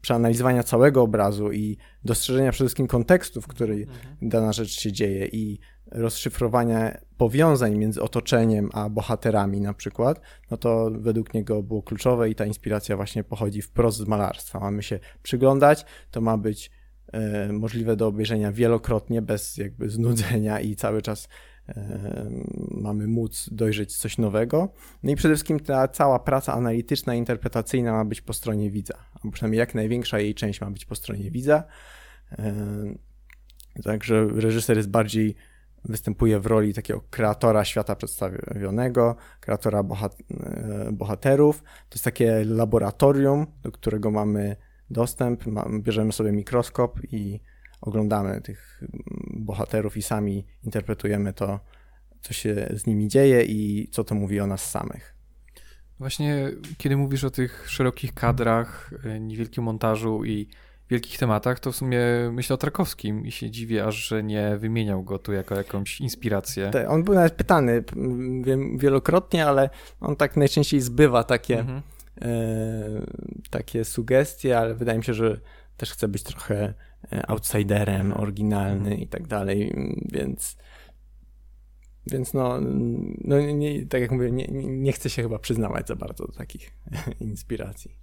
[0.00, 4.16] przeanalizowania całego obrazu i dostrzeżenia przede wszystkim kontekstu, w którym mhm.
[4.22, 5.58] dana rzecz się dzieje i
[5.90, 12.34] rozszyfrowania powiązań między otoczeniem a bohaterami na przykład, no to według niego było kluczowe i
[12.34, 14.60] ta inspiracja właśnie pochodzi wprost z malarstwa.
[14.60, 16.70] Mamy się przyglądać, to ma być
[17.12, 21.28] e, możliwe do obejrzenia wielokrotnie, bez jakby znudzenia i cały czas
[22.70, 24.68] mamy móc dojrzeć coś nowego.
[25.02, 29.30] No i przede wszystkim ta cała praca analityczna, interpretacyjna ma być po stronie widza, a
[29.30, 31.64] przynajmniej jak największa jej część ma być po stronie widza.
[33.84, 35.34] Także reżyser jest bardziej
[35.84, 39.84] występuje w roli takiego kreatora świata przedstawionego, kreatora e,
[40.92, 41.62] bohaterów.
[41.62, 44.56] To jest takie laboratorium, do którego mamy
[44.90, 45.44] dostęp,
[45.80, 47.40] bierzemy sobie mikroskop i
[47.80, 48.82] oglądamy tych
[49.30, 51.60] bohaterów i sami interpretujemy to,
[52.20, 55.14] co się z nimi dzieje i co to mówi o nas samych.
[55.98, 60.48] Właśnie, kiedy mówisz o tych szerokich kadrach, e, niewielkim montażu i
[60.90, 62.00] wielkich tematach, to w sumie
[62.32, 66.70] myślę o Tarkowskim i się dziwię aż, że nie wymieniał go tu jako jakąś inspirację.
[66.88, 67.84] On był nawet pytany
[68.42, 71.82] wiem, wielokrotnie, ale on tak najczęściej zbywa takie, mhm.
[72.22, 72.30] e,
[73.50, 75.40] takie sugestie, ale wydaje mi się, że
[75.76, 76.74] też chce być trochę
[77.26, 79.74] outsiderem, oryginalny i tak dalej,
[80.12, 80.56] więc
[82.10, 82.58] więc no,
[83.20, 86.70] no nie, tak jak mówię, nie, nie chcę się chyba przyznawać za bardzo do takich
[87.20, 87.96] inspiracji.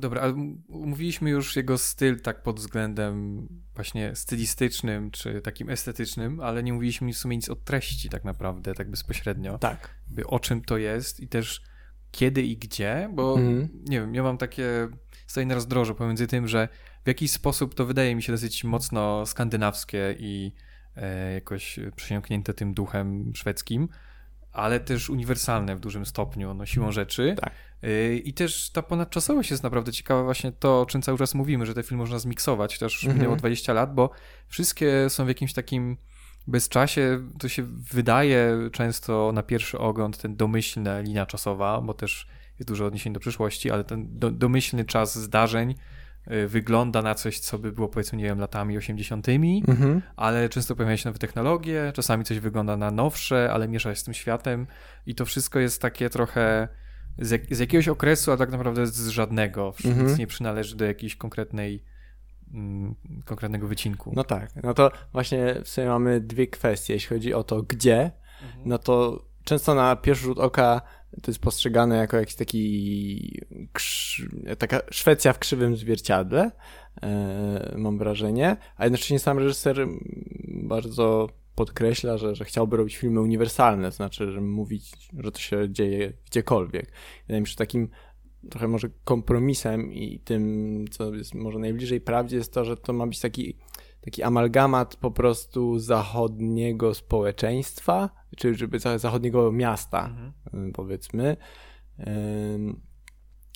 [0.00, 0.34] Dobra, ale
[0.68, 7.12] mówiliśmy już jego styl tak pod względem właśnie stylistycznym czy takim estetycznym, ale nie mówiliśmy
[7.12, 9.58] w sumie nic o treści tak naprawdę, tak bezpośrednio.
[9.58, 9.94] Tak.
[10.08, 11.62] By o czym to jest i też
[12.10, 13.68] kiedy i gdzie, bo mm.
[13.84, 14.88] nie wiem, ja mam takie
[15.26, 16.68] stoję na rozdrożu pomiędzy tym, że
[17.08, 20.52] w jakiś sposób to wydaje mi się dosyć mocno skandynawskie i
[20.96, 23.88] e, jakoś przesiąknięte tym duchem szwedzkim,
[24.52, 27.34] ale też uniwersalne w dużym stopniu, no siłą rzeczy.
[27.40, 27.52] Tak.
[27.84, 31.66] Y, I też ta ponadczasowość jest naprawdę ciekawa, właśnie to, o czym cały czas mówimy,
[31.66, 33.18] że te filmy można zmiksować, też już mhm.
[33.18, 34.10] minęło 20 lat, bo
[34.48, 35.96] wszystkie są w jakimś takim
[36.46, 42.68] bezczasie, to się wydaje często na pierwszy ogląd ten domyślna linia czasowa, bo też jest
[42.68, 45.74] dużo odniesień do przyszłości, ale ten do, domyślny czas zdarzeń
[46.46, 49.28] wygląda na coś, co by było powiedzmy, nie wiem, latami 80.,
[49.68, 50.02] mhm.
[50.16, 54.04] ale często pojawiają się nowe technologie, czasami coś wygląda na nowsze, ale miesza się z
[54.04, 54.66] tym światem
[55.06, 56.68] i to wszystko jest takie trochę
[57.18, 59.74] z, jak, z jakiegoś okresu, a tak naprawdę z żadnego.
[59.84, 60.06] Mhm.
[60.06, 61.84] Nic nie przynależy do jakiejś konkretnej
[62.54, 64.12] mm, konkretnego wycinku.
[64.16, 68.10] No tak, no to właśnie w sumie mamy dwie kwestie, jeśli chodzi o to gdzie,
[68.42, 68.62] mhm.
[68.64, 70.82] no to często na pierwszy rzut oka
[71.22, 73.40] to jest postrzegane jako jakiś taki
[74.58, 76.50] taka Szwecja w krzywym zwierciadle,
[77.02, 79.86] e, mam wrażenie, a jednocześnie sam reżyser
[80.48, 85.70] bardzo podkreśla, że, że chciałby robić filmy uniwersalne, to znaczy, że mówić, że to się
[85.70, 86.92] dzieje gdziekolwiek.
[87.26, 87.88] Wydaje mi się, że takim
[88.50, 93.06] trochę może kompromisem i tym, co jest może najbliżej prawdzie, jest to, że to ma
[93.06, 93.56] być taki,
[94.08, 100.72] taki amalgamat po prostu zachodniego społeczeństwa, czy żeby zachodniego miasta, mhm.
[100.72, 101.36] powiedzmy,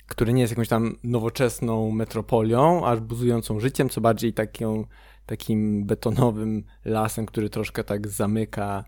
[0.07, 4.85] który nie jest jakąś tam nowoczesną metropolią, aż buzującą życiem, co bardziej taką
[5.25, 8.83] takim betonowym lasem, który troszkę tak zamyka,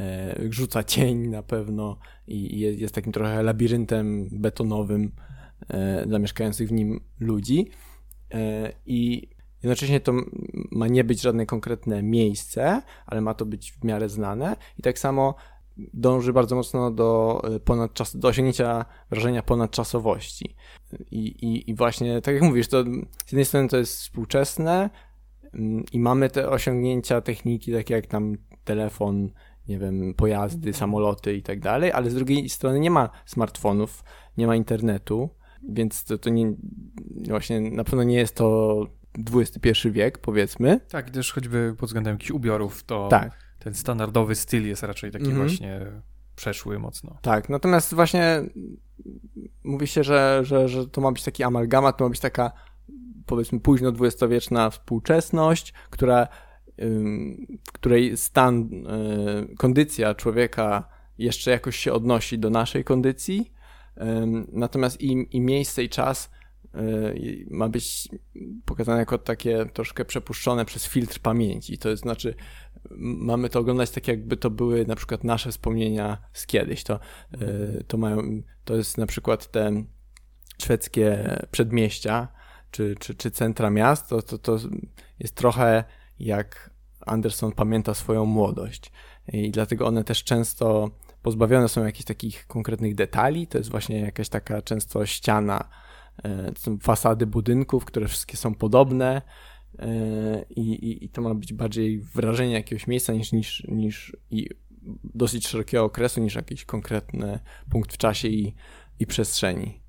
[0.00, 5.12] e, rzuca cień na pewno i jest, takim trochę labiryntem betonowym
[5.68, 7.70] e, dla mieszkających w nim ludzi.
[8.86, 9.28] I
[9.62, 10.12] jednocześnie to
[10.70, 14.56] ma nie być żadne konkretne miejsce, ale ma to być w miarę znane.
[14.78, 15.34] I tak samo
[15.76, 20.56] dąży bardzo mocno do, ponadczas, do osiągnięcia wrażenia ponadczasowości.
[21.10, 22.82] I, i, I właśnie, tak jak mówisz, to
[23.26, 24.90] z jednej strony to jest współczesne,
[25.56, 29.30] Mm, i mamy te osiągnięcia techniki, takie jak tam telefon,
[29.68, 34.04] nie wiem, pojazdy, samoloty i tak dalej, ale z drugiej strony nie ma smartfonów,
[34.36, 35.28] nie ma internetu,
[35.68, 36.52] więc to, to nie,
[37.28, 38.86] właśnie na pewno nie jest to
[39.34, 40.80] XXI wiek, powiedzmy.
[40.88, 43.32] Tak, też choćby pod względem jakichś ubiorów, to tak.
[43.58, 45.46] ten standardowy styl jest raczej taki mhm.
[45.46, 45.80] właśnie
[46.36, 47.18] przeszły mocno.
[47.22, 48.42] Tak, natomiast właśnie
[49.64, 52.52] mówi się, że, że, że to ma być taki amalgamat, to ma być taka
[53.26, 56.28] powiedzmy późno dwudziestowieczna współczesność, która,
[57.68, 58.68] w której stan,
[59.52, 63.52] y, kondycja człowieka jeszcze jakoś się odnosi do naszej kondycji,
[64.52, 66.30] natomiast i, i miejsce i czas
[67.50, 68.08] ma być
[68.64, 71.78] pokazane jako takie troszkę przepuszczone przez filtr pamięci.
[71.78, 72.34] To znaczy,
[73.00, 76.84] mamy to oglądać tak, jakby to były na przykład nasze wspomnienia z kiedyś.
[76.84, 77.00] To,
[77.42, 79.84] y, to, mają, to jest na przykład te
[80.62, 82.28] szwedzkie przedmieścia,
[82.70, 84.58] czy, czy, czy centra miast, to, to, to
[85.18, 85.84] jest trochę
[86.18, 88.92] jak Anderson pamięta swoją młodość.
[89.32, 90.90] I dlatego one też często
[91.22, 93.46] pozbawione są jakichś takich konkretnych detali.
[93.46, 95.68] To jest właśnie jakaś taka często ściana,
[96.54, 99.22] to są fasady budynków, które wszystkie są podobne.
[99.78, 104.48] E, I, i, I to ma być bardziej wrażenie jakiegoś miejsca niż, niż, niż i
[105.04, 107.38] dosyć szerokiego okresu, niż jakiś konkretny
[107.70, 108.54] punkt w czasie i,
[108.98, 109.82] i przestrzeni.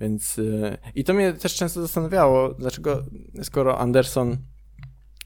[0.00, 3.04] Więc y, i to mnie też często zastanawiało, dlaczego
[3.42, 4.36] skoro Anderson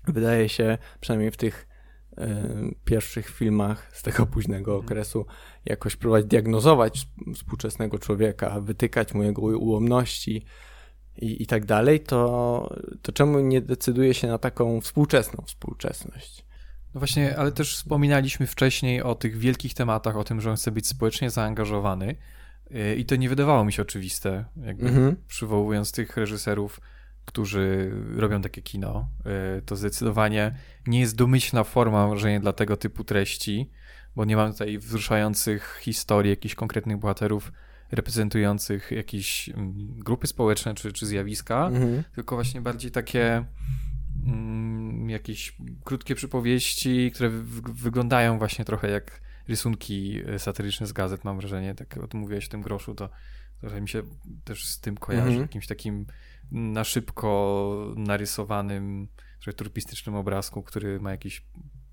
[0.09, 1.69] wydaje się, przynajmniej w tych
[2.13, 2.25] y,
[2.85, 5.27] pierwszych filmach z tego późnego okresu,
[5.65, 10.45] jakoś próbować diagnozować współczesnego człowieka, wytykać mu jego ułomności
[11.17, 16.45] i, i tak dalej, to, to czemu nie decyduje się na taką współczesną współczesność?
[16.95, 20.71] No właśnie, ale też wspominaliśmy wcześniej o tych wielkich tematach, o tym, że on chce
[20.71, 22.17] być społecznie zaangażowany.
[22.71, 25.17] Y, I to nie wydawało mi się oczywiste, jakby mhm.
[25.29, 26.81] przywołując tych reżyserów,
[27.25, 29.09] którzy robią takie kino.
[29.59, 30.55] Y, to zdecydowanie
[30.87, 33.71] nie jest domyślna forma może dla tego typu treści,
[34.17, 37.53] bo nie mam tutaj wzruszających historii jakichś konkretnych bohaterów
[37.91, 42.05] reprezentujących jakieś mm, grupy społeczne czy, czy zjawiska, mhm.
[42.15, 43.45] tylko właśnie bardziej takie
[44.27, 47.31] mm, jakieś krótkie przypowieści, które
[47.63, 51.75] wyglądają właśnie trochę jak rysunki e, satyryczne z gazet, mam wrażenie.
[51.75, 53.11] Tak o tym mówiłeś w tym groszu, to
[53.61, 54.03] trochę mi się
[54.45, 55.43] też z tym kojarzy, mhm.
[55.43, 56.07] jakimś takim
[56.53, 59.09] na szybko narysowanym,
[59.41, 61.47] trochę turpistycznym obrazku, który ma jakieś,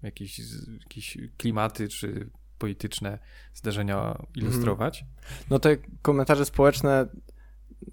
[0.04, 0.42] jakieś,
[0.84, 3.20] jakieś klimaty czy polityczne
[3.54, 5.06] zdarzenia ilustrować.
[5.50, 7.08] No te komentarze społeczne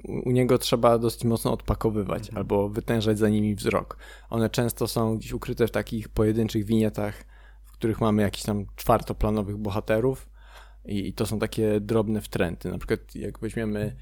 [0.05, 2.39] u niego trzeba dosyć mocno odpakowywać mhm.
[2.39, 3.99] albo wytężać za nimi wzrok.
[4.31, 7.25] One często są gdzieś ukryte w takich pojedynczych winietach,
[7.65, 10.29] w których mamy jakichś tam czwartoplanowych bohaterów
[10.85, 12.71] i, i to są takie drobne wtręty.
[12.71, 13.97] Na przykład jak weźmiemy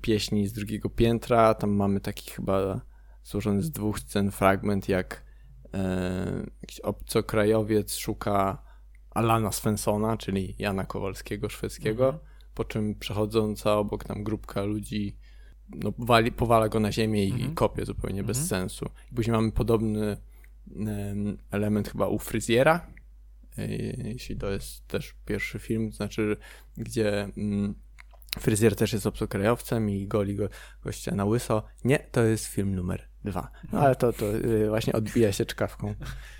[0.00, 2.80] pieśni z drugiego piętra, tam mamy taki chyba
[3.24, 5.27] złożony z dwóch scen fragment, jak
[6.60, 8.62] jakiś obcokrajowiec szuka
[9.10, 12.24] Alana Svensona, czyli Jana Kowalskiego szwedzkiego, mhm.
[12.54, 15.16] po czym przechodząca obok tam grupka ludzi
[15.68, 17.54] no, wali, powala go na ziemię i mhm.
[17.54, 18.48] kopie zupełnie bez mhm.
[18.48, 18.90] sensu.
[19.12, 20.16] I później mamy podobny
[21.50, 22.86] element chyba u Fryzjera,
[23.58, 23.66] e,
[24.08, 26.36] jeśli to jest też pierwszy film, to znaczy
[26.76, 27.74] gdzie mm,
[28.38, 30.48] Fryzjer też jest obcokrajowcem i goli go,
[30.82, 31.62] gościa na łyso.
[31.84, 33.50] Nie, to jest film numer dwa.
[33.72, 35.94] No ale to, to y, właśnie odbija się czkawką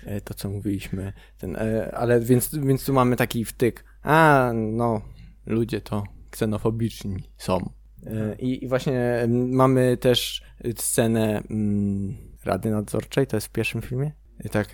[0.07, 1.13] y, to, co mówiliśmy.
[1.37, 3.85] Ten, y, ale więc, więc tu mamy taki wtyk.
[4.03, 5.01] A, no,
[5.45, 7.69] ludzie to ksenofobiczni są.
[8.39, 10.43] I, I, właśnie mamy też
[10.77, 14.11] scenę mm, Rady Nadzorczej, to jest w pierwszym filmie?
[14.51, 14.67] tak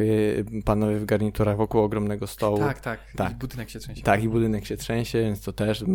[0.65, 2.57] panowie w garniturach wokół ogromnego stołu.
[2.57, 3.31] Tak, tak, tak.
[3.31, 4.03] I budynek się trzęsie.
[4.03, 5.85] Tak, i budynek się trzęsie, więc to też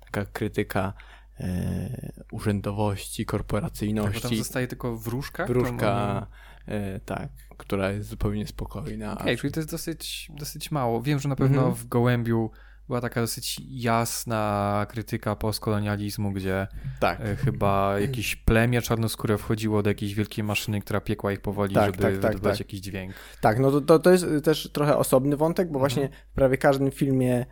[0.00, 0.92] taka krytyka
[1.40, 4.20] e, urzędowości, korporacyjności.
[4.20, 5.46] Tak, tam zostaje tylko wróżka?
[5.46, 6.26] Wróżka,
[6.66, 9.12] e, tak, która jest zupełnie spokojna.
[9.12, 11.02] Okej, okay, czyli to jest dosyć, dosyć mało.
[11.02, 11.76] Wiem, że na pewno mm -hmm.
[11.76, 12.50] w Gołębiu
[12.90, 16.66] była taka dosyć jasna krytyka postkolonializmu, gdzie
[17.00, 17.20] tak.
[17.20, 21.86] E, chyba jakieś plemię czarnoskóre wchodziło do jakiejś wielkiej maszyny, która piekła ich powoli, tak,
[21.86, 22.58] żeby tak, tak, tak.
[22.58, 23.14] jakiś dźwięk.
[23.40, 25.80] Tak, no to, to, to jest też trochę osobny wątek, bo mhm.
[25.80, 27.46] właśnie w prawie każdym filmie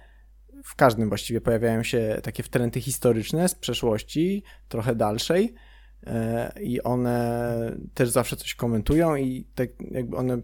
[0.69, 5.55] w każdym właściwie pojawiają się takie wtręty historyczne z przeszłości, trochę dalszej
[6.07, 10.43] e, i one też zawsze coś komentują i tak jakby one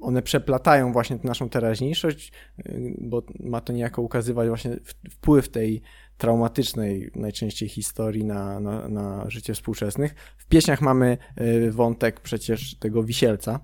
[0.00, 4.76] one przeplatają właśnie naszą teraźniejszość, y, bo ma to niejako ukazywać właśnie
[5.10, 5.82] wpływ tej
[6.16, 10.14] traumatycznej najczęściej historii na, na, na życie współczesnych.
[10.36, 13.60] W pieśniach mamy y, wątek przecież tego wisielca,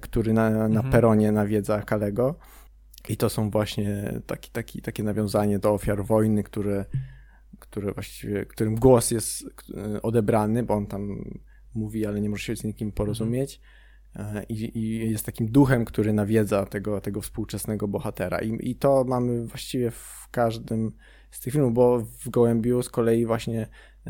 [0.00, 0.92] który na, na mhm.
[0.92, 2.38] peronie nawiedza Kalego.
[3.08, 6.84] I to są właśnie taki, taki, takie nawiązanie do ofiar wojny, które,
[7.58, 9.44] które właściwie, którym głos jest
[10.02, 11.24] odebrany, bo on tam
[11.74, 13.60] mówi, ale nie może się z nikim porozumieć.
[14.16, 18.38] E, I, I, jest takim duchem, który nawiedza tego, tego współczesnego bohatera.
[18.38, 20.92] I, I to mamy właściwie w każdym
[21.30, 23.66] z tych filmów, bo w Gołębiu z kolei właśnie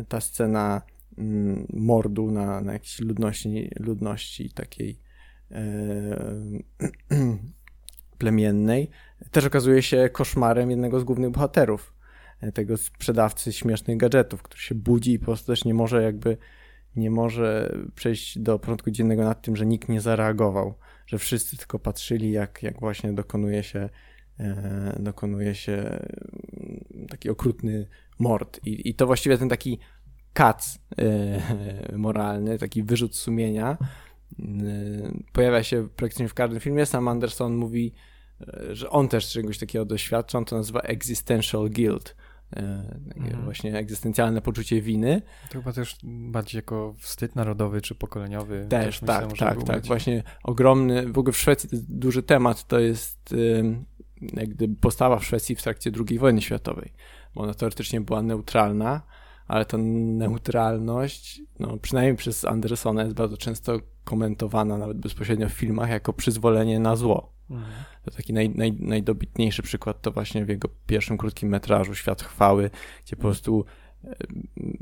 [0.09, 0.83] ta scena
[1.19, 5.01] mm, mordu na, na jakiejś ludności, ludności takiej
[5.51, 5.63] e,
[8.23, 8.91] plemiennej
[9.31, 11.95] też okazuje się koszmarem jednego z głównych bohaterów,
[12.41, 16.37] e, tego sprzedawcy śmiesznych gadżetów, który się budzi i po prostu też nie może jakby
[16.97, 20.75] nie może przejść do porządku dziennego nad tym, że nikt nie zareagował,
[21.07, 23.89] że wszyscy tylko patrzyli, jak, jak właśnie dokonuje się,
[24.41, 27.87] e, dokonuje się mm, taki okrutny
[28.19, 28.61] mord.
[28.67, 29.79] I, i to właściwie ten taki
[30.33, 33.79] kac e, moralny, taki wyrzut sumienia
[35.33, 36.87] pojawia się praktycznie w każdym filmie.
[36.87, 37.93] Sam Anderson mówi,
[38.73, 42.15] że on też czegoś takiego doświadcza, on to nazywa existential guilt,
[42.57, 42.61] E,
[43.17, 43.45] mhm.
[43.45, 45.23] właśnie egzystencjalne poczucie winy.
[45.51, 48.67] To chyba też bardziej jako wstyd narodowy czy pokoleniowy.
[48.69, 49.77] Też, też tak, myślę, tak, tak.
[49.77, 49.87] Być.
[49.87, 53.35] Właśnie ogromny, w ogóle w Szwecji duży temat, to jest
[54.33, 56.93] jak gdyby postawa w Szwecji w trakcie II wojny światowej,
[57.35, 59.03] bo ona teoretycznie była neutralna,
[59.49, 65.91] ale ta neutralność, no, przynajmniej przez Andersona jest bardzo często komentowana nawet bezpośrednio w filmach
[65.91, 67.32] jako przyzwolenie na zło.
[67.51, 67.73] Mhm.
[68.05, 72.71] To taki naj, naj, najdobitniejszy przykład to właśnie w jego pierwszym krótkim metrażu Świat Chwały,
[73.05, 73.65] gdzie po prostu
[74.05, 74.15] e,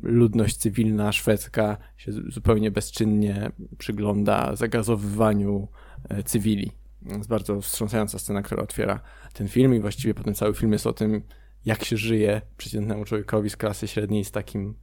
[0.02, 5.68] ludność cywilna szwedzka się zupełnie bezczynnie przygląda zagazowywaniu
[6.08, 6.72] e, cywili.
[7.08, 9.00] To jest bardzo wstrząsająca scena, która otwiera
[9.32, 11.22] ten film i właściwie potem cały film jest o tym,
[11.64, 14.74] jak się żyje przeciętnemu człowiekowi z klasy średniej z takim,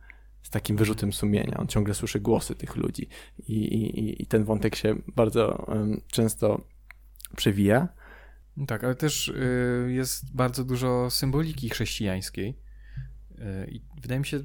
[0.42, 1.58] z takim wyrzutem sumienia.
[1.58, 3.08] On ciągle słyszy głosy tych ludzi
[3.48, 5.67] i, i, i ten wątek się bardzo
[6.08, 6.62] często
[7.36, 7.88] przewija.
[8.67, 12.60] Tak, ale też y, jest bardzo dużo symboliki chrześcijańskiej.
[13.32, 14.40] Y, I wydaje mi się,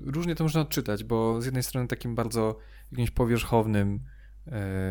[0.00, 2.58] różnie to można odczytać, bo z jednej strony takim bardzo
[2.92, 4.00] jakimś powierzchownym,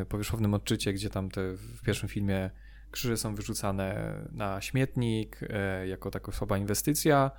[0.01, 2.49] y, powierzchownym odczycie, gdzie tam te w pierwszym filmie
[2.91, 5.39] krzyże są wyrzucane na śmietnik
[5.85, 7.31] jako taka słaba inwestycja,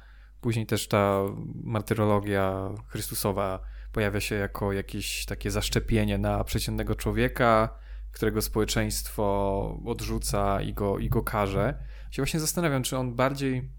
[0.45, 1.21] Później też ta
[1.63, 3.61] martyrologia Chrystusowa
[3.93, 7.79] pojawia się jako jakieś takie zaszczepienie na przeciętnego człowieka,
[8.15, 11.75] którego społeczeństwo odrzuca i go, i go karze.
[12.11, 13.71] Się właśnie zastanawiam, czy on bardziej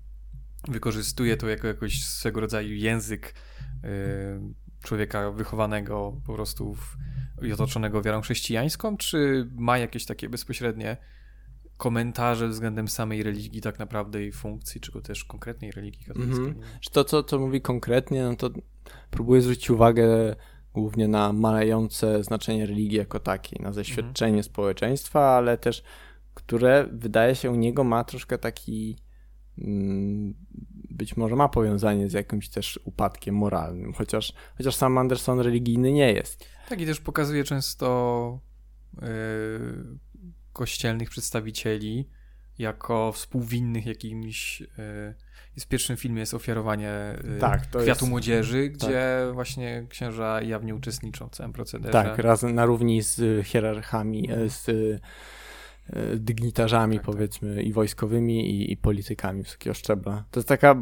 [0.67, 3.33] wykorzystuje to jako jakoś swego rodzaju język
[3.83, 3.89] yy,
[4.83, 6.97] człowieka wychowanego po prostu w,
[7.41, 10.97] i otoczonego wiarą chrześcijańską, czy ma jakieś takie bezpośrednie
[11.77, 16.45] komentarze względem samej religii tak naprawdę i funkcji, czy też konkretnej religii katolickiej.
[16.45, 16.91] Mm -hmm.
[16.91, 18.49] To, co, co mówi konkretnie, no to
[19.09, 20.35] próbuję zwrócić uwagę
[20.75, 24.45] głównie na malejące znaczenie religii jako takiej, na zaświadczenie mm -hmm.
[24.45, 25.83] społeczeństwa, ale też
[26.35, 28.97] które wydaje się u niego ma troszkę taki
[29.57, 30.33] mm,
[30.89, 36.13] być może ma powiązanie z jakimś też upadkiem moralnym, chociaż, chociaż sam Anderson religijny nie
[36.13, 36.45] jest.
[36.69, 38.39] Tak i też pokazuje często
[39.01, 39.07] yy,
[40.53, 42.09] kościelnych przedstawicieli
[42.59, 44.61] jako współwinnych jakimś.
[44.61, 44.67] Yy,
[45.59, 48.73] w pierwszym filmie jest ofiarowanie yy, tak, kwiatu jest, młodzieży, tak.
[48.77, 51.91] gdzie właśnie księża jawnie uczestniczą w całym procederze.
[51.91, 54.49] Tak, razem na równi z hierarchami, mhm.
[54.49, 54.71] z
[56.15, 57.15] dygnitarzami, tak, tak.
[57.15, 57.65] powiedzmy, tak.
[57.65, 60.23] i wojskowymi, i, i, politykami wysokiego szczebla.
[60.31, 60.75] To jest taka,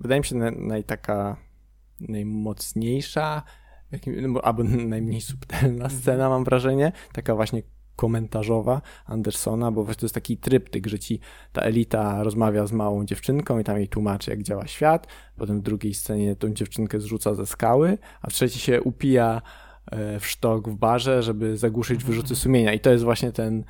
[0.00, 1.36] wydaje mi się, naj, taka
[2.00, 3.42] najmocniejsza,
[4.42, 5.90] albo najmniej subtelna mhm.
[5.90, 6.92] scena, mam wrażenie.
[7.12, 7.62] Taka właśnie
[7.96, 11.20] komentarzowa Andersona, bo to jest taki tryptyk, że ci
[11.52, 15.62] ta elita rozmawia z małą dziewczynką i tam jej tłumaczy, jak działa świat, potem w
[15.62, 19.42] drugiej scenie tą dziewczynkę zrzuca ze skały, a w trzeciej się upija
[19.86, 22.12] e, w sztok w barze, żeby zagłuszyć mhm.
[22.12, 22.72] wyrzuty sumienia.
[22.72, 23.64] I to jest właśnie ten,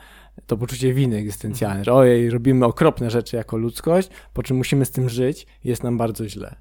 [0.46, 4.90] to poczucie winy egzystencjalne, że ojej, robimy okropne rzeczy jako ludzkość, po czym musimy z
[4.90, 6.56] tym żyć jest nam bardzo źle.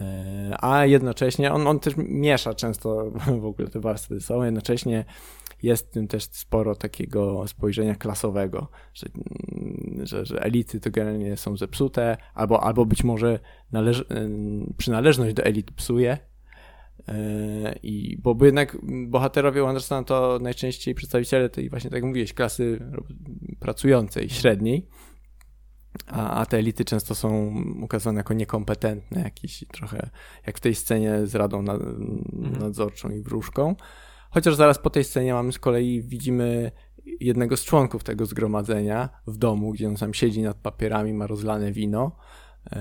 [0.00, 3.10] E, a jednocześnie on, on też miesza często
[3.40, 5.04] w ogóle te warstwy są, jednocześnie
[5.62, 9.06] jest w tym też sporo takiego spojrzenia klasowego, że,
[10.02, 13.38] że, że elity to generalnie są zepsute, albo, albo być może
[13.72, 14.04] należ,
[14.76, 16.18] przynależność do elit psuje.
[17.08, 18.76] E, I bo, jednak
[19.06, 22.80] bohaterowie Andersona to najczęściej przedstawiciele tej właśnie, tak jak mówiłeś, klasy
[23.60, 24.88] pracującej, średniej,
[26.06, 30.10] a, a te elity często są ukazane jako niekompetentne, jakieś trochę
[30.46, 32.58] jak w tej scenie z Radą mhm.
[32.60, 33.76] Nadzorczą i Wróżką.
[34.36, 36.72] Chociaż zaraz po tej scenie mamy z kolei, widzimy
[37.20, 41.72] jednego z członków tego zgromadzenia w domu, gdzie on sam siedzi nad papierami, ma rozlane
[41.72, 42.16] wino
[42.72, 42.78] yy,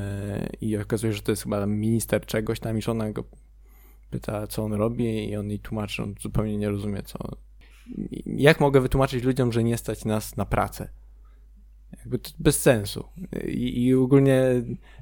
[0.62, 3.24] i okazuje się, że to jest chyba minister czegoś tam i żona go
[4.10, 7.20] pyta, co on robi i on jej tłumaczy, on zupełnie nie rozumie, co...
[8.26, 10.90] Jak mogę wytłumaczyć ludziom, że nie stać nas na pracę?
[11.92, 13.06] Jakby bez sensu.
[13.48, 14.44] I, I, ogólnie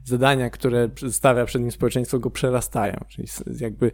[0.04, 3.06] zadania, które stawia przed nim społeczeństwo, go przerastają.
[3.08, 3.28] Czyli
[3.60, 3.92] jakby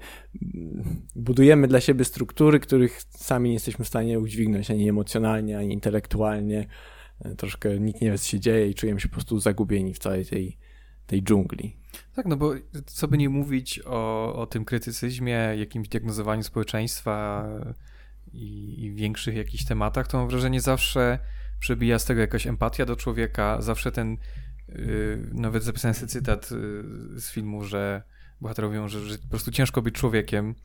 [1.15, 6.67] budujemy dla siebie struktury, których sami nie jesteśmy w stanie udźwignąć ani emocjonalnie, ani intelektualnie.
[7.37, 10.25] Troszkę nikt nie wie, co się dzieje i czujemy się po prostu zagubieni w całej
[10.25, 10.57] tej,
[11.07, 11.77] tej dżungli.
[12.15, 12.53] Tak, no bo
[12.85, 17.47] co by nie mówić o, o tym krytycyzmie, jakimś diagnozowaniu społeczeństwa
[18.33, 21.19] i, i większych jakichś tematach, to mam wrażenie zawsze
[21.59, 23.61] przebija z tego jakaś empatia do człowieka.
[23.61, 24.17] Zawsze ten,
[24.67, 28.03] yy, nawet zapisałem sobie cytat yy, z filmu, że
[28.41, 30.55] bohaterowie mówią, że, że, po prostu ciężko być człowiekiem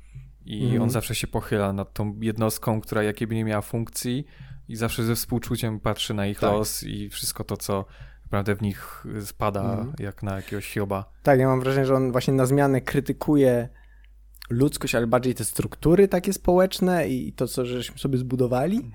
[0.45, 0.83] i mm.
[0.83, 4.27] on zawsze się pochyla nad tą jednostką, która jakiej nie miała funkcji
[4.69, 6.53] i zawsze ze współczuciem patrzy na ich tak.
[6.53, 7.85] los i wszystko to, co
[8.25, 9.93] naprawdę w nich spada mm.
[9.99, 11.13] jak na jakiegoś hioba.
[11.23, 13.69] Tak, ja mam wrażenie, że on właśnie na zmianę krytykuje
[14.51, 18.91] ludzkość, ale bardziej te struktury takie społeczne i to, co żeśmy sobie zbudowali.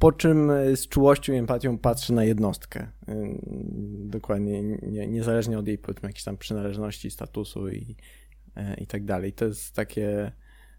[0.00, 2.80] Po czym e, z czułością i empatią patrzy na jednostkę.
[2.80, 3.14] E,
[4.08, 7.96] dokładnie, nie, niezależnie od jej powiedzmy jakiejś tam przynależności, statusu i,
[8.56, 9.32] e, i tak dalej.
[9.32, 10.32] To jest takie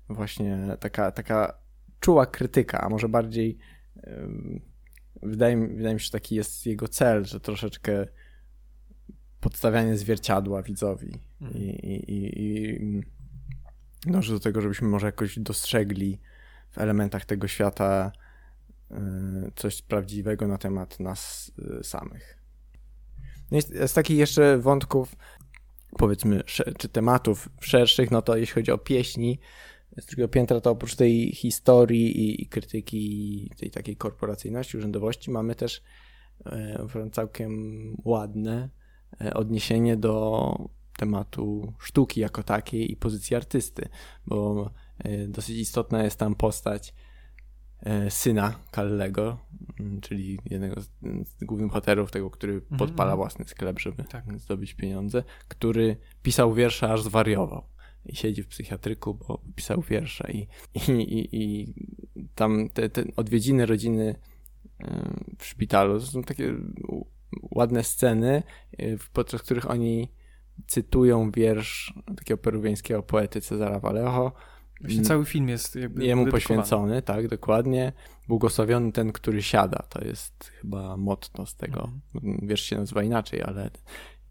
[0.09, 1.53] właśnie taka, taka
[1.99, 3.57] czuła krytyka, a może bardziej
[5.23, 8.07] wydaje, wydaje mi się, że taki jest jego cel, że troszeczkę
[9.39, 11.11] podstawianie zwierciadła widzowi
[11.41, 11.53] mm.
[11.53, 13.01] i, i, i, i
[14.05, 16.19] dąży do tego, żebyśmy może jakoś dostrzegli
[16.71, 18.11] w elementach tego świata
[19.55, 22.37] coś prawdziwego na temat nas y, samych.
[23.51, 25.15] No z takich jeszcze wątków,
[25.97, 26.43] powiedzmy,
[26.77, 29.39] czy tematów szerszych, no to jeśli chodzi o pieśni
[29.97, 35.81] z drugiego piętra, to oprócz tej historii i, krytyki tej takiej korporacyjności, urzędowości, mamy też
[36.45, 37.51] e, całkiem
[38.05, 38.69] ładne
[39.21, 43.89] e, odniesienie do tematu sztuki jako takiej i pozycji artysty,
[44.27, 44.69] bo
[44.99, 46.93] e, dosyć istotna jest tam postać
[48.09, 49.37] syna Kallego,
[49.79, 50.89] mm, czyli jednego z,
[51.25, 52.79] z głównych bohaterów, tego, który mhm.
[52.79, 54.39] podpala własny sklep, żeby tak.
[54.39, 57.63] zdobyć pieniądze, który pisał wiersze, aż zwariował.
[58.05, 60.31] I siedzi w psychiatryku, bo pisał wiersze.
[60.31, 60.47] I,
[60.91, 61.73] i, i, i
[62.35, 64.15] tam te, te odwiedziny rodziny
[64.79, 66.55] e, w szpitalu to są takie
[67.41, 68.43] ładne sceny,
[68.77, 70.07] e, podczas których oni
[70.67, 74.31] cytują wiersz takiego peruwiańskiego poety Cezara Vallejo.
[74.81, 77.93] Właśnie cały film jest jakby Jemu poświęcony, tak, dokładnie.
[78.27, 79.83] Błogosławiony ten, który siada.
[79.89, 81.89] To jest chyba motto z tego.
[82.15, 82.47] Mhm.
[82.47, 83.69] Wiersz się nazywa inaczej, ale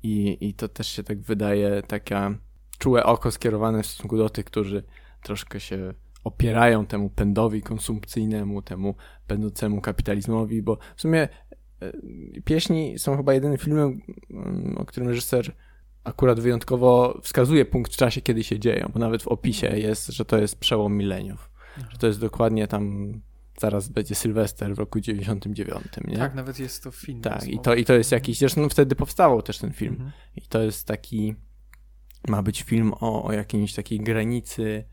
[0.02, 2.34] i, i to też się tak wydaje takie
[2.78, 4.82] czułe oko skierowane w stosunku do tych, którzy
[5.22, 5.94] troszkę się
[6.24, 8.94] opierają temu pędowi konsumpcyjnemu, temu
[9.26, 11.28] pędzącemu kapitalizmowi, bo w sumie
[11.80, 11.92] e,
[12.44, 15.52] pieśni są chyba jedynym filmem, mm, o którym reżyser
[16.04, 20.24] akurat wyjątkowo wskazuje punkt w czasie, kiedy się dzieją, bo nawet w opisie jest, że
[20.24, 21.50] to jest przełom mileniów,
[21.90, 23.12] że to jest dokładnie tam
[23.60, 26.16] zaraz będzie Sylwester w roku 99, nie?
[26.16, 27.20] Tak, nawet jest to film.
[27.20, 29.92] Tak, i to, i to jest jakiś, zresztą wtedy powstawał też ten film.
[29.92, 30.12] Mhm.
[30.36, 31.34] I to jest taki,
[32.28, 34.84] ma być film o, o jakiejś takiej granicy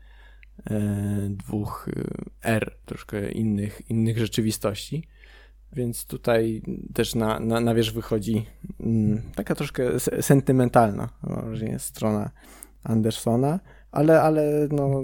[0.70, 5.08] e, dwóch e, er, troszkę innych, innych rzeczywistości.
[5.72, 6.62] Więc tutaj
[6.94, 8.46] też na, na, na wierzch wychodzi
[8.80, 11.08] mm, taka troszkę sentymentalna
[11.78, 12.30] strona
[12.82, 13.60] Andersona,
[13.90, 15.02] ale, ale no,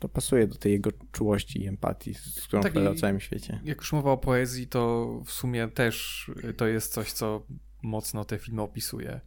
[0.00, 3.60] to pasuje do tej jego czułości i empatii, z którą Tak, o całym świecie.
[3.64, 7.46] Jak już mowa o poezji, to w sumie też to jest coś, co
[7.82, 9.20] mocno te filmy opisuje.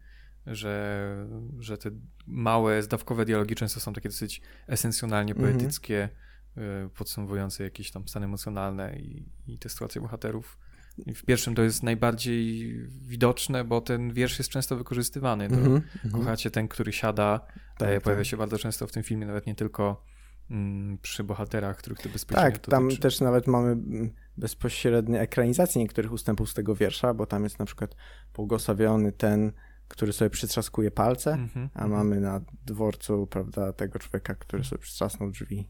[0.45, 1.27] Że,
[1.59, 1.89] że te
[2.27, 5.53] małe, zdawkowe dialogi często są takie dosyć esencjonalnie Mhm.
[5.53, 6.09] poetyckie,
[6.57, 10.57] y, podsumowujące jakieś tam stany emocjonalne i, i te sytuacje bohaterów.
[11.05, 15.47] I w pierwszym to jest najbardziej widoczne, bo ten wiersz jest często wykorzystywany.
[15.47, 16.23] Do, Mhm, mhm.
[16.23, 17.39] Kochacie ten, który siada.
[17.77, 18.29] Tak, e, pojawia tak.
[18.29, 20.03] się bardzo często w tym filmie, nawet nie tylko
[20.51, 23.01] mm, przy bohaterach, których to bezpośrednio Tak, tam dotyczy.
[23.01, 27.65] też nawet mamy mm, bezpośrednie ekranizację niektórych ustępów z tego wiersza, bo tam jest na
[27.65, 27.95] przykład
[28.33, 29.51] błogosławiony ten,
[29.87, 31.91] który sobie przytrzaskuje palce, Mhm, a mhm.
[31.91, 35.69] mamy na dworcu, prawda, tego człowieka, który sobie przytrzasnął drzwi,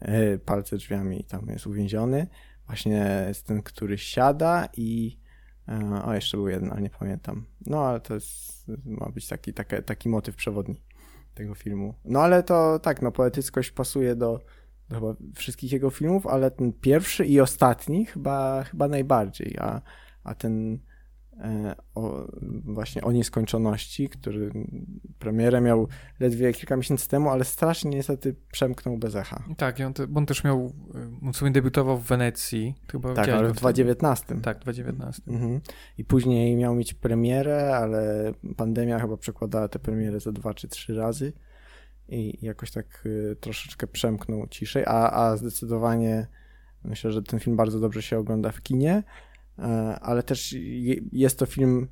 [0.00, 2.26] e, palce drzwiami i tam jest uwięziony.
[2.66, 5.18] Właśnie jest ten, który siada i
[5.68, 7.46] e, o, jeszcze był jeden, ale nie pamiętam.
[7.66, 10.82] No, ale to jest, ma być taki, taki, taki motyw przewodni
[11.34, 11.94] tego filmu.
[12.04, 14.40] No, ale to tak, no, poetyckość pasuje do,
[14.88, 19.80] do chyba wszystkich jego filmów, ale ten pierwszy i ostatni chyba, chyba najbardziej, a,
[20.24, 20.78] a ten
[21.94, 22.26] o,
[22.64, 24.50] właśnie o nieskończoności, który
[25.18, 25.88] premierę miał
[26.20, 29.44] ledwie kilka miesięcy temu, ale strasznie niestety przemknął bez echa.
[29.56, 30.72] Tak, on, te, bo on też miał,
[31.22, 32.74] on sobie debiutował w Wenecji.
[32.92, 33.60] Chyba Tak, ale w wtedy.
[33.60, 34.26] 2019.
[34.42, 35.22] Tak, w 2019.
[35.26, 35.60] Mhm.
[35.98, 40.94] I później miał mieć premierę, ale pandemia chyba przekładała tę premierę za dwa czy trzy
[40.94, 41.32] razy
[42.08, 46.26] i jakoś tak y, troszeczkę przemknął ciszej, a, a zdecydowanie
[46.84, 49.02] myślę, że ten film bardzo dobrze się ogląda w kinie, e,
[50.00, 51.88] ale też je, jest to film,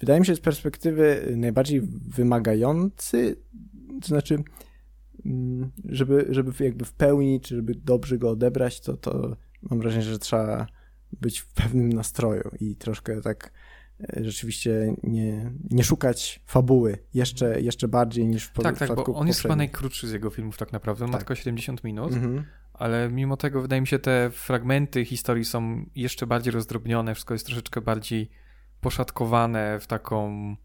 [0.00, 3.36] wydaje mi się z perspektywy najbardziej wymagający,
[4.02, 4.42] to znaczy
[5.26, 10.02] mm, żeby, żeby jakby w pełni, czy żeby dobrze go odebrać, to, to mam wrażenie,
[10.04, 10.66] że trzeba
[11.20, 13.52] być w pewnym nastroju i troszkę tak
[14.00, 19.04] e, rzeczywiście nie, nie szukać fabuły jeszcze, jeszcze bardziej niż w po- tak, tak, bo
[19.14, 21.04] on jest chyba najkrótszy z jego filmów tak naprawdę.
[21.04, 21.26] On ma Tak.
[21.26, 22.44] tylko 70 minut, Mhm.
[22.78, 27.46] Ale mimo tego wydaje mi się te fragmenty historii są jeszcze bardziej rozdrobnione, wszystko jest
[27.46, 28.30] troszeczkę bardziej
[28.80, 30.56] poszatkowane w taką mm,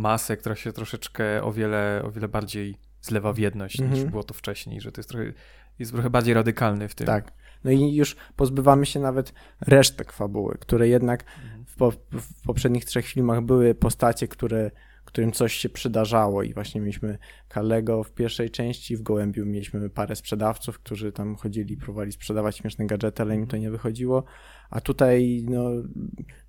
[0.00, 4.10] masę, która się troszeczkę o wiele, o wiele bardziej zlewa w jedność niż Mhm.
[4.10, 5.32] było to wcześniej, że to jest trochę,
[5.78, 7.06] jest trochę bardziej radykalny w tym.
[7.06, 7.32] Tak.
[7.64, 11.64] No i już pozbywamy się nawet resztek fabuły, które jednak Mhm.
[11.66, 14.70] w, po, w poprzednich trzech filmach były postacie, które,
[15.10, 20.16] którym coś się przydarzało i właśnie mieliśmy Kalego w pierwszej części, w Gołębiu mieliśmy parę
[20.16, 24.24] sprzedawców, którzy tam chodzili, próbowali sprzedawać śmieszne gadżety, ale im to nie wychodziło,
[24.70, 25.70] a tutaj no,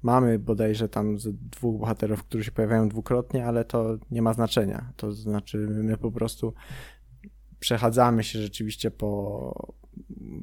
[0.01, 1.18] mamy bodajże tam
[1.51, 6.12] dwóch bohaterów, którzy się pojawiają dwukrotnie, ale to nie ma znaczenia, to znaczy my po
[6.12, 6.53] prostu
[7.59, 9.74] przechadzamy się rzeczywiście po,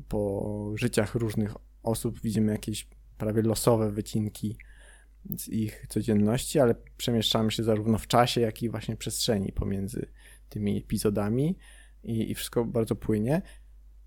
[0.08, 2.88] po życiach różnych osób, widzimy jakieś
[3.18, 4.56] prawie losowe wycinki
[5.36, 10.06] z ich codzienności, ale przemieszczamy się zarówno w czasie, jak i właśnie przestrzeni pomiędzy
[10.48, 11.56] tymi epizodami
[12.02, 13.42] i, i wszystko bardzo płynie.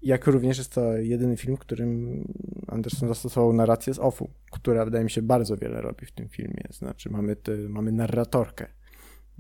[0.02, 2.24] Jak również jest to jedyny film, w którym
[2.68, 6.64] Anderson zastosował narrację z offu, która wydaje mi się bardzo wiele robi w tym filmie.
[6.70, 8.68] Znaczy mamy, te, mamy narratorkę,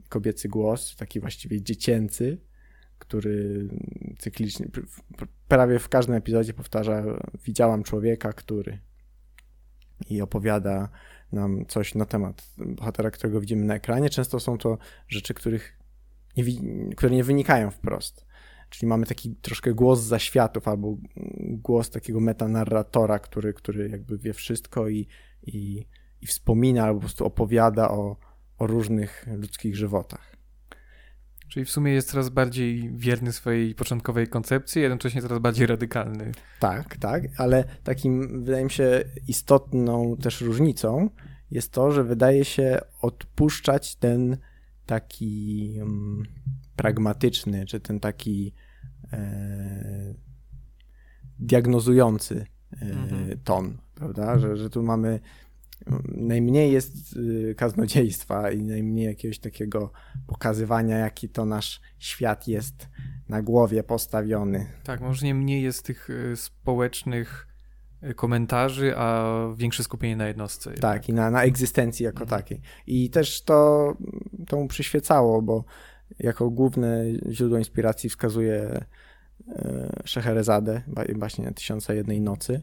[0.09, 2.37] kobiecy głos, taki właściwie dziecięcy,
[2.99, 3.67] który
[4.19, 7.03] cyklicznie, pr- prawie w każdym epizodzie powtarza
[7.45, 8.79] widziałam człowieka, który
[10.09, 10.89] i opowiada
[11.31, 14.09] nam coś na temat bohatera, którego widzimy na ekranie.
[14.09, 14.77] Często są to
[15.07, 15.79] rzeczy, których
[16.37, 16.43] nie,
[16.95, 18.25] które nie wynikają wprost.
[18.69, 20.97] Czyli mamy taki troszkę głos zaświatów albo
[21.41, 25.07] głos takiego metanarratora, który, który jakby wie wszystko i,
[25.43, 25.85] i,
[26.21, 28.17] i wspomina albo po prostu opowiada o,
[28.57, 30.30] o różnych ludzkich żywotach.
[31.51, 36.31] Czyli w sumie jest coraz bardziej wierny swojej początkowej koncepcji, jednocześnie coraz bardziej radykalny.
[36.59, 41.09] Tak, tak, ale takim, wydaje mi się, istotną też różnicą
[41.51, 44.37] jest to, że wydaje się odpuszczać ten
[44.85, 46.23] taki um,
[46.75, 48.53] pragmatyczny, czy ten taki
[49.13, 50.13] e,
[51.39, 52.45] diagnozujący
[52.81, 53.39] e, mhm.
[53.43, 54.39] ton, prawda?
[54.39, 55.19] Że, że tu mamy
[56.07, 59.91] najmniej jest y, kaznodziejstwa i najmniej jakiegoś takiego
[60.27, 62.87] pokazywania, jaki to nasz świat jest
[63.29, 64.65] na głowie postawiony.
[64.83, 67.47] Tak, może nie mniej jest tych y, społecznych
[68.03, 70.73] y, komentarzy, a większe skupienie na jednostce.
[70.73, 72.41] Tak, i na, na egzystencji jako mhm.
[72.41, 72.61] takiej.
[72.87, 73.93] I też to,
[74.47, 75.63] to mu przyświecało, bo
[76.19, 78.85] jako główne źródło inspiracji wskazuje
[80.05, 80.81] Szeherezadę,
[81.15, 82.61] właśnie Tysiąca Jednej Nocy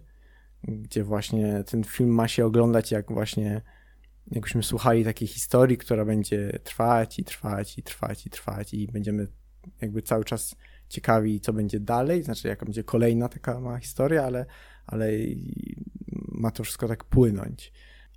[0.63, 3.63] gdzie właśnie ten film ma się oglądać jak właśnie
[4.31, 9.27] jakbyśmy słuchali takiej historii, która będzie trwać i trwać i trwać i trwać i będziemy
[9.81, 10.57] jakby cały czas
[10.89, 14.47] ciekawi, co będzie dalej, znaczy jaka będzie kolejna taka mała historia, ale,
[14.87, 15.11] ale
[16.29, 17.73] ma to wszystko tak płynąć.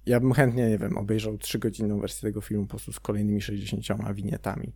[0.06, 3.84] Ja bym chętnie, nie wiem, obejrzał trzygodzinną wersję tego filmu po prostu z kolejnymi 60
[4.14, 4.74] winietami.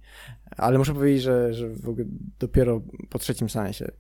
[0.58, 2.06] Ale muszę powiedzieć, że, że w ogóle
[2.40, 3.92] dopiero po trzecim sensie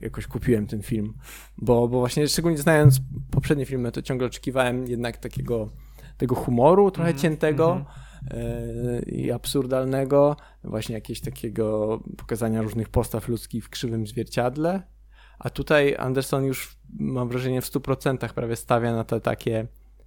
[0.00, 1.14] jakoś kupiłem ten film,
[1.58, 5.70] bo, bo właśnie szczególnie znając poprzednie filmy, to ciągle oczekiwałem jednak takiego
[6.16, 7.84] tego humoru trochę mm, ciętego
[8.30, 9.04] mm.
[9.06, 14.82] i absurdalnego, właśnie jakiegoś takiego pokazania różnych postaw ludzkich w krzywym zwierciadle,
[15.38, 19.66] a tutaj Anderson już mam wrażenie w 100% prawie stawia na te takie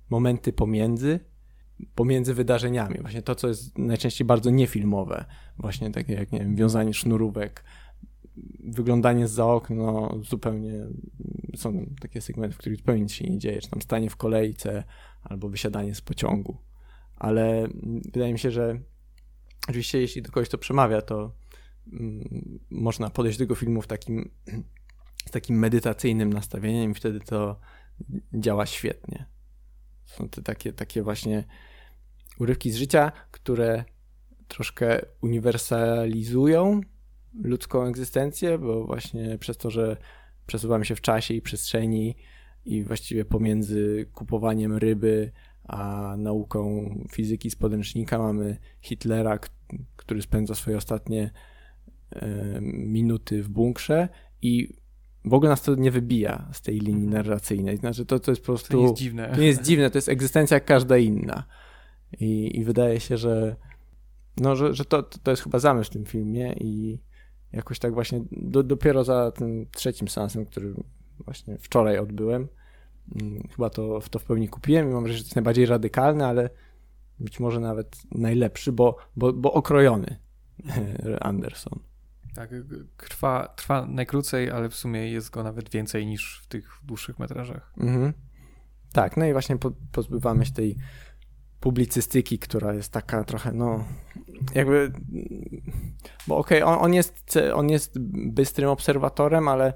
[0.09, 1.19] momenty pomiędzy,
[1.95, 2.97] pomiędzy wydarzeniami.
[3.01, 5.25] Właśnie to, co jest najczęściej bardzo niefilmowe.
[5.57, 7.63] Właśnie takie jak, nie wiem, wiązanie sznurówek,
[8.63, 10.73] wyglądanie za okno zupełnie
[11.55, 14.83] są takie segmenty, w których zupełnie nic się nie dzieje, czy tam stanie w kolejce
[15.23, 16.57] albo wysiadanie z pociągu.
[17.15, 17.67] Ale
[18.13, 18.79] wydaje mi się, że
[19.67, 21.36] oczywiście jeśli do kogoś to przemawia, to
[21.93, 24.31] mm, można podejść do tego filmu w takim,
[25.27, 27.59] z takim medytacyjnym nastawieniem i wtedy to
[28.33, 29.25] działa świetnie.
[30.05, 31.43] Są to takie, takie właśnie
[32.39, 33.86] urywki z życia, które
[34.47, 36.81] troszkę uniwersalizują
[37.43, 39.97] ludzką egzystencję, bo właśnie przez to, że
[40.47, 42.15] przesuwamy się w czasie i przestrzeni
[42.65, 45.31] i właściwie pomiędzy kupowaniem ryby
[45.63, 49.39] a nauką fizyki z podręcznika mamy Hitlera,
[49.95, 51.31] który spędza swoje ostatnie
[52.61, 54.09] minuty w bunkrze
[54.41, 54.69] i
[55.25, 57.77] w ogóle nas to nie wybija z tej linii narracyjnej.
[57.77, 58.71] Znaczy to, to jest po prostu...
[58.71, 59.31] To nie jest dziwne.
[59.36, 61.43] To nie jest dziwne, to jest egzystencja jak każda inna.
[62.19, 63.55] I, i wydaje się, że
[64.38, 66.99] no, że, że to, to jest chyba zamysł w tym filmie i
[67.53, 70.73] jakoś tak właśnie do, dopiero za tym trzecim seansem, który
[71.25, 72.47] właśnie wczoraj odbyłem,
[73.21, 76.25] mm, chyba to, to w pełni kupiłem i mam wrażenie, że to jest najbardziej radykalny,
[76.25, 76.49] ale
[77.19, 80.19] być może nawet najlepszy, bo, bo, bo okrojony
[81.21, 81.79] Anderson.
[82.35, 82.49] Tak,
[82.97, 87.73] trwa, trwa najkrócej, ale w sumie jest go nawet więcej niż w tych dłuższych metrażach.
[87.77, 88.13] Mhm.
[88.93, 90.77] Tak, no i właśnie po, pozbywamy się tej
[91.60, 93.86] publicystyki, która jest taka trochę, no,
[94.56, 94.91] jakby,
[96.28, 97.99] bo okej, okay, on, on, jest, on jest
[98.30, 99.74] bystrym obserwatorem, ale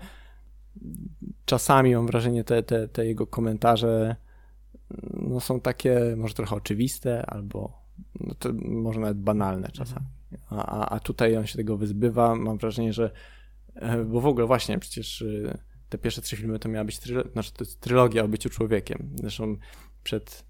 [1.45, 4.15] czasami mam wrażenie, te, te, te jego komentarze
[5.13, 7.81] no, są takie może trochę oczywiste, albo
[8.19, 10.05] no, może nawet banalne czasami.
[10.49, 12.35] A, a tutaj on się tego wyzbywa.
[12.35, 13.11] Mam wrażenie, że
[13.75, 15.57] e, bo w ogóle właśnie przecież e,
[15.89, 19.09] te pierwsze trzy filmy to miała być trylogia, znaczy to jest trylogia o byciu człowiekiem.
[19.15, 19.55] Zresztą
[20.03, 20.45] przed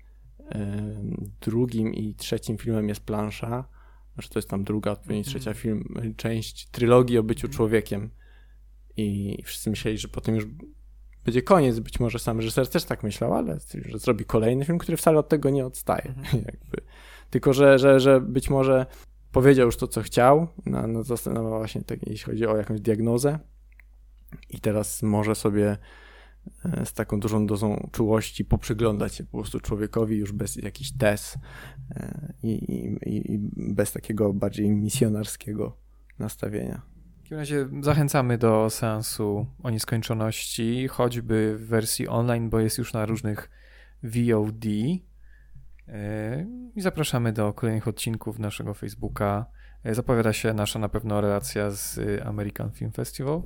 [1.41, 3.67] drugim i trzecim filmem jest plansza,
[4.17, 5.55] że to jest tam druga, odpowiednio trzecia mhm.
[5.55, 7.57] film, część trylogii o byciu mhm.
[7.57, 8.09] człowiekiem.
[8.97, 10.45] I wszyscy myśleli, że potem już
[11.25, 11.79] będzie koniec.
[11.79, 15.29] Być może sam reżyser też tak myślał, ale że zrobi kolejny film, który wcale od
[15.29, 16.13] tego nie odstaje.
[16.17, 16.43] Mhm.
[16.51, 16.81] Jakby.
[17.29, 18.85] Tylko, że, że, że być może
[19.31, 21.01] powiedział już to, co chciał, na, na,
[21.33, 23.39] na właśnie tak, jeśli chodzi o jakąś diagnozę.
[24.49, 25.77] I teraz może sobie
[26.85, 31.37] z taką dużą dozą czułości poprzyglądać się po prostu człowiekowi już bez jakichś tez
[31.95, 33.39] e, i, i, i
[33.73, 35.77] bez takiego bardziej misjonarskiego
[36.19, 36.81] nastawienia.
[37.17, 42.93] W takim razie zachęcamy do seansu o nieskończoności, choćby w wersji online, bo jest już
[42.93, 43.49] na różnych
[44.03, 44.65] VOD.
[45.87, 49.45] E, I zapraszamy do kolejnych odcinków naszego Facebooka.
[49.85, 53.41] Zapowiada się nasza na pewno relacja z American Film Festival.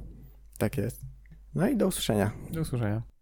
[0.57, 1.12] Tak jest.
[1.55, 2.31] No i do usłyszenia.
[2.51, 3.12] Do usłyszenia.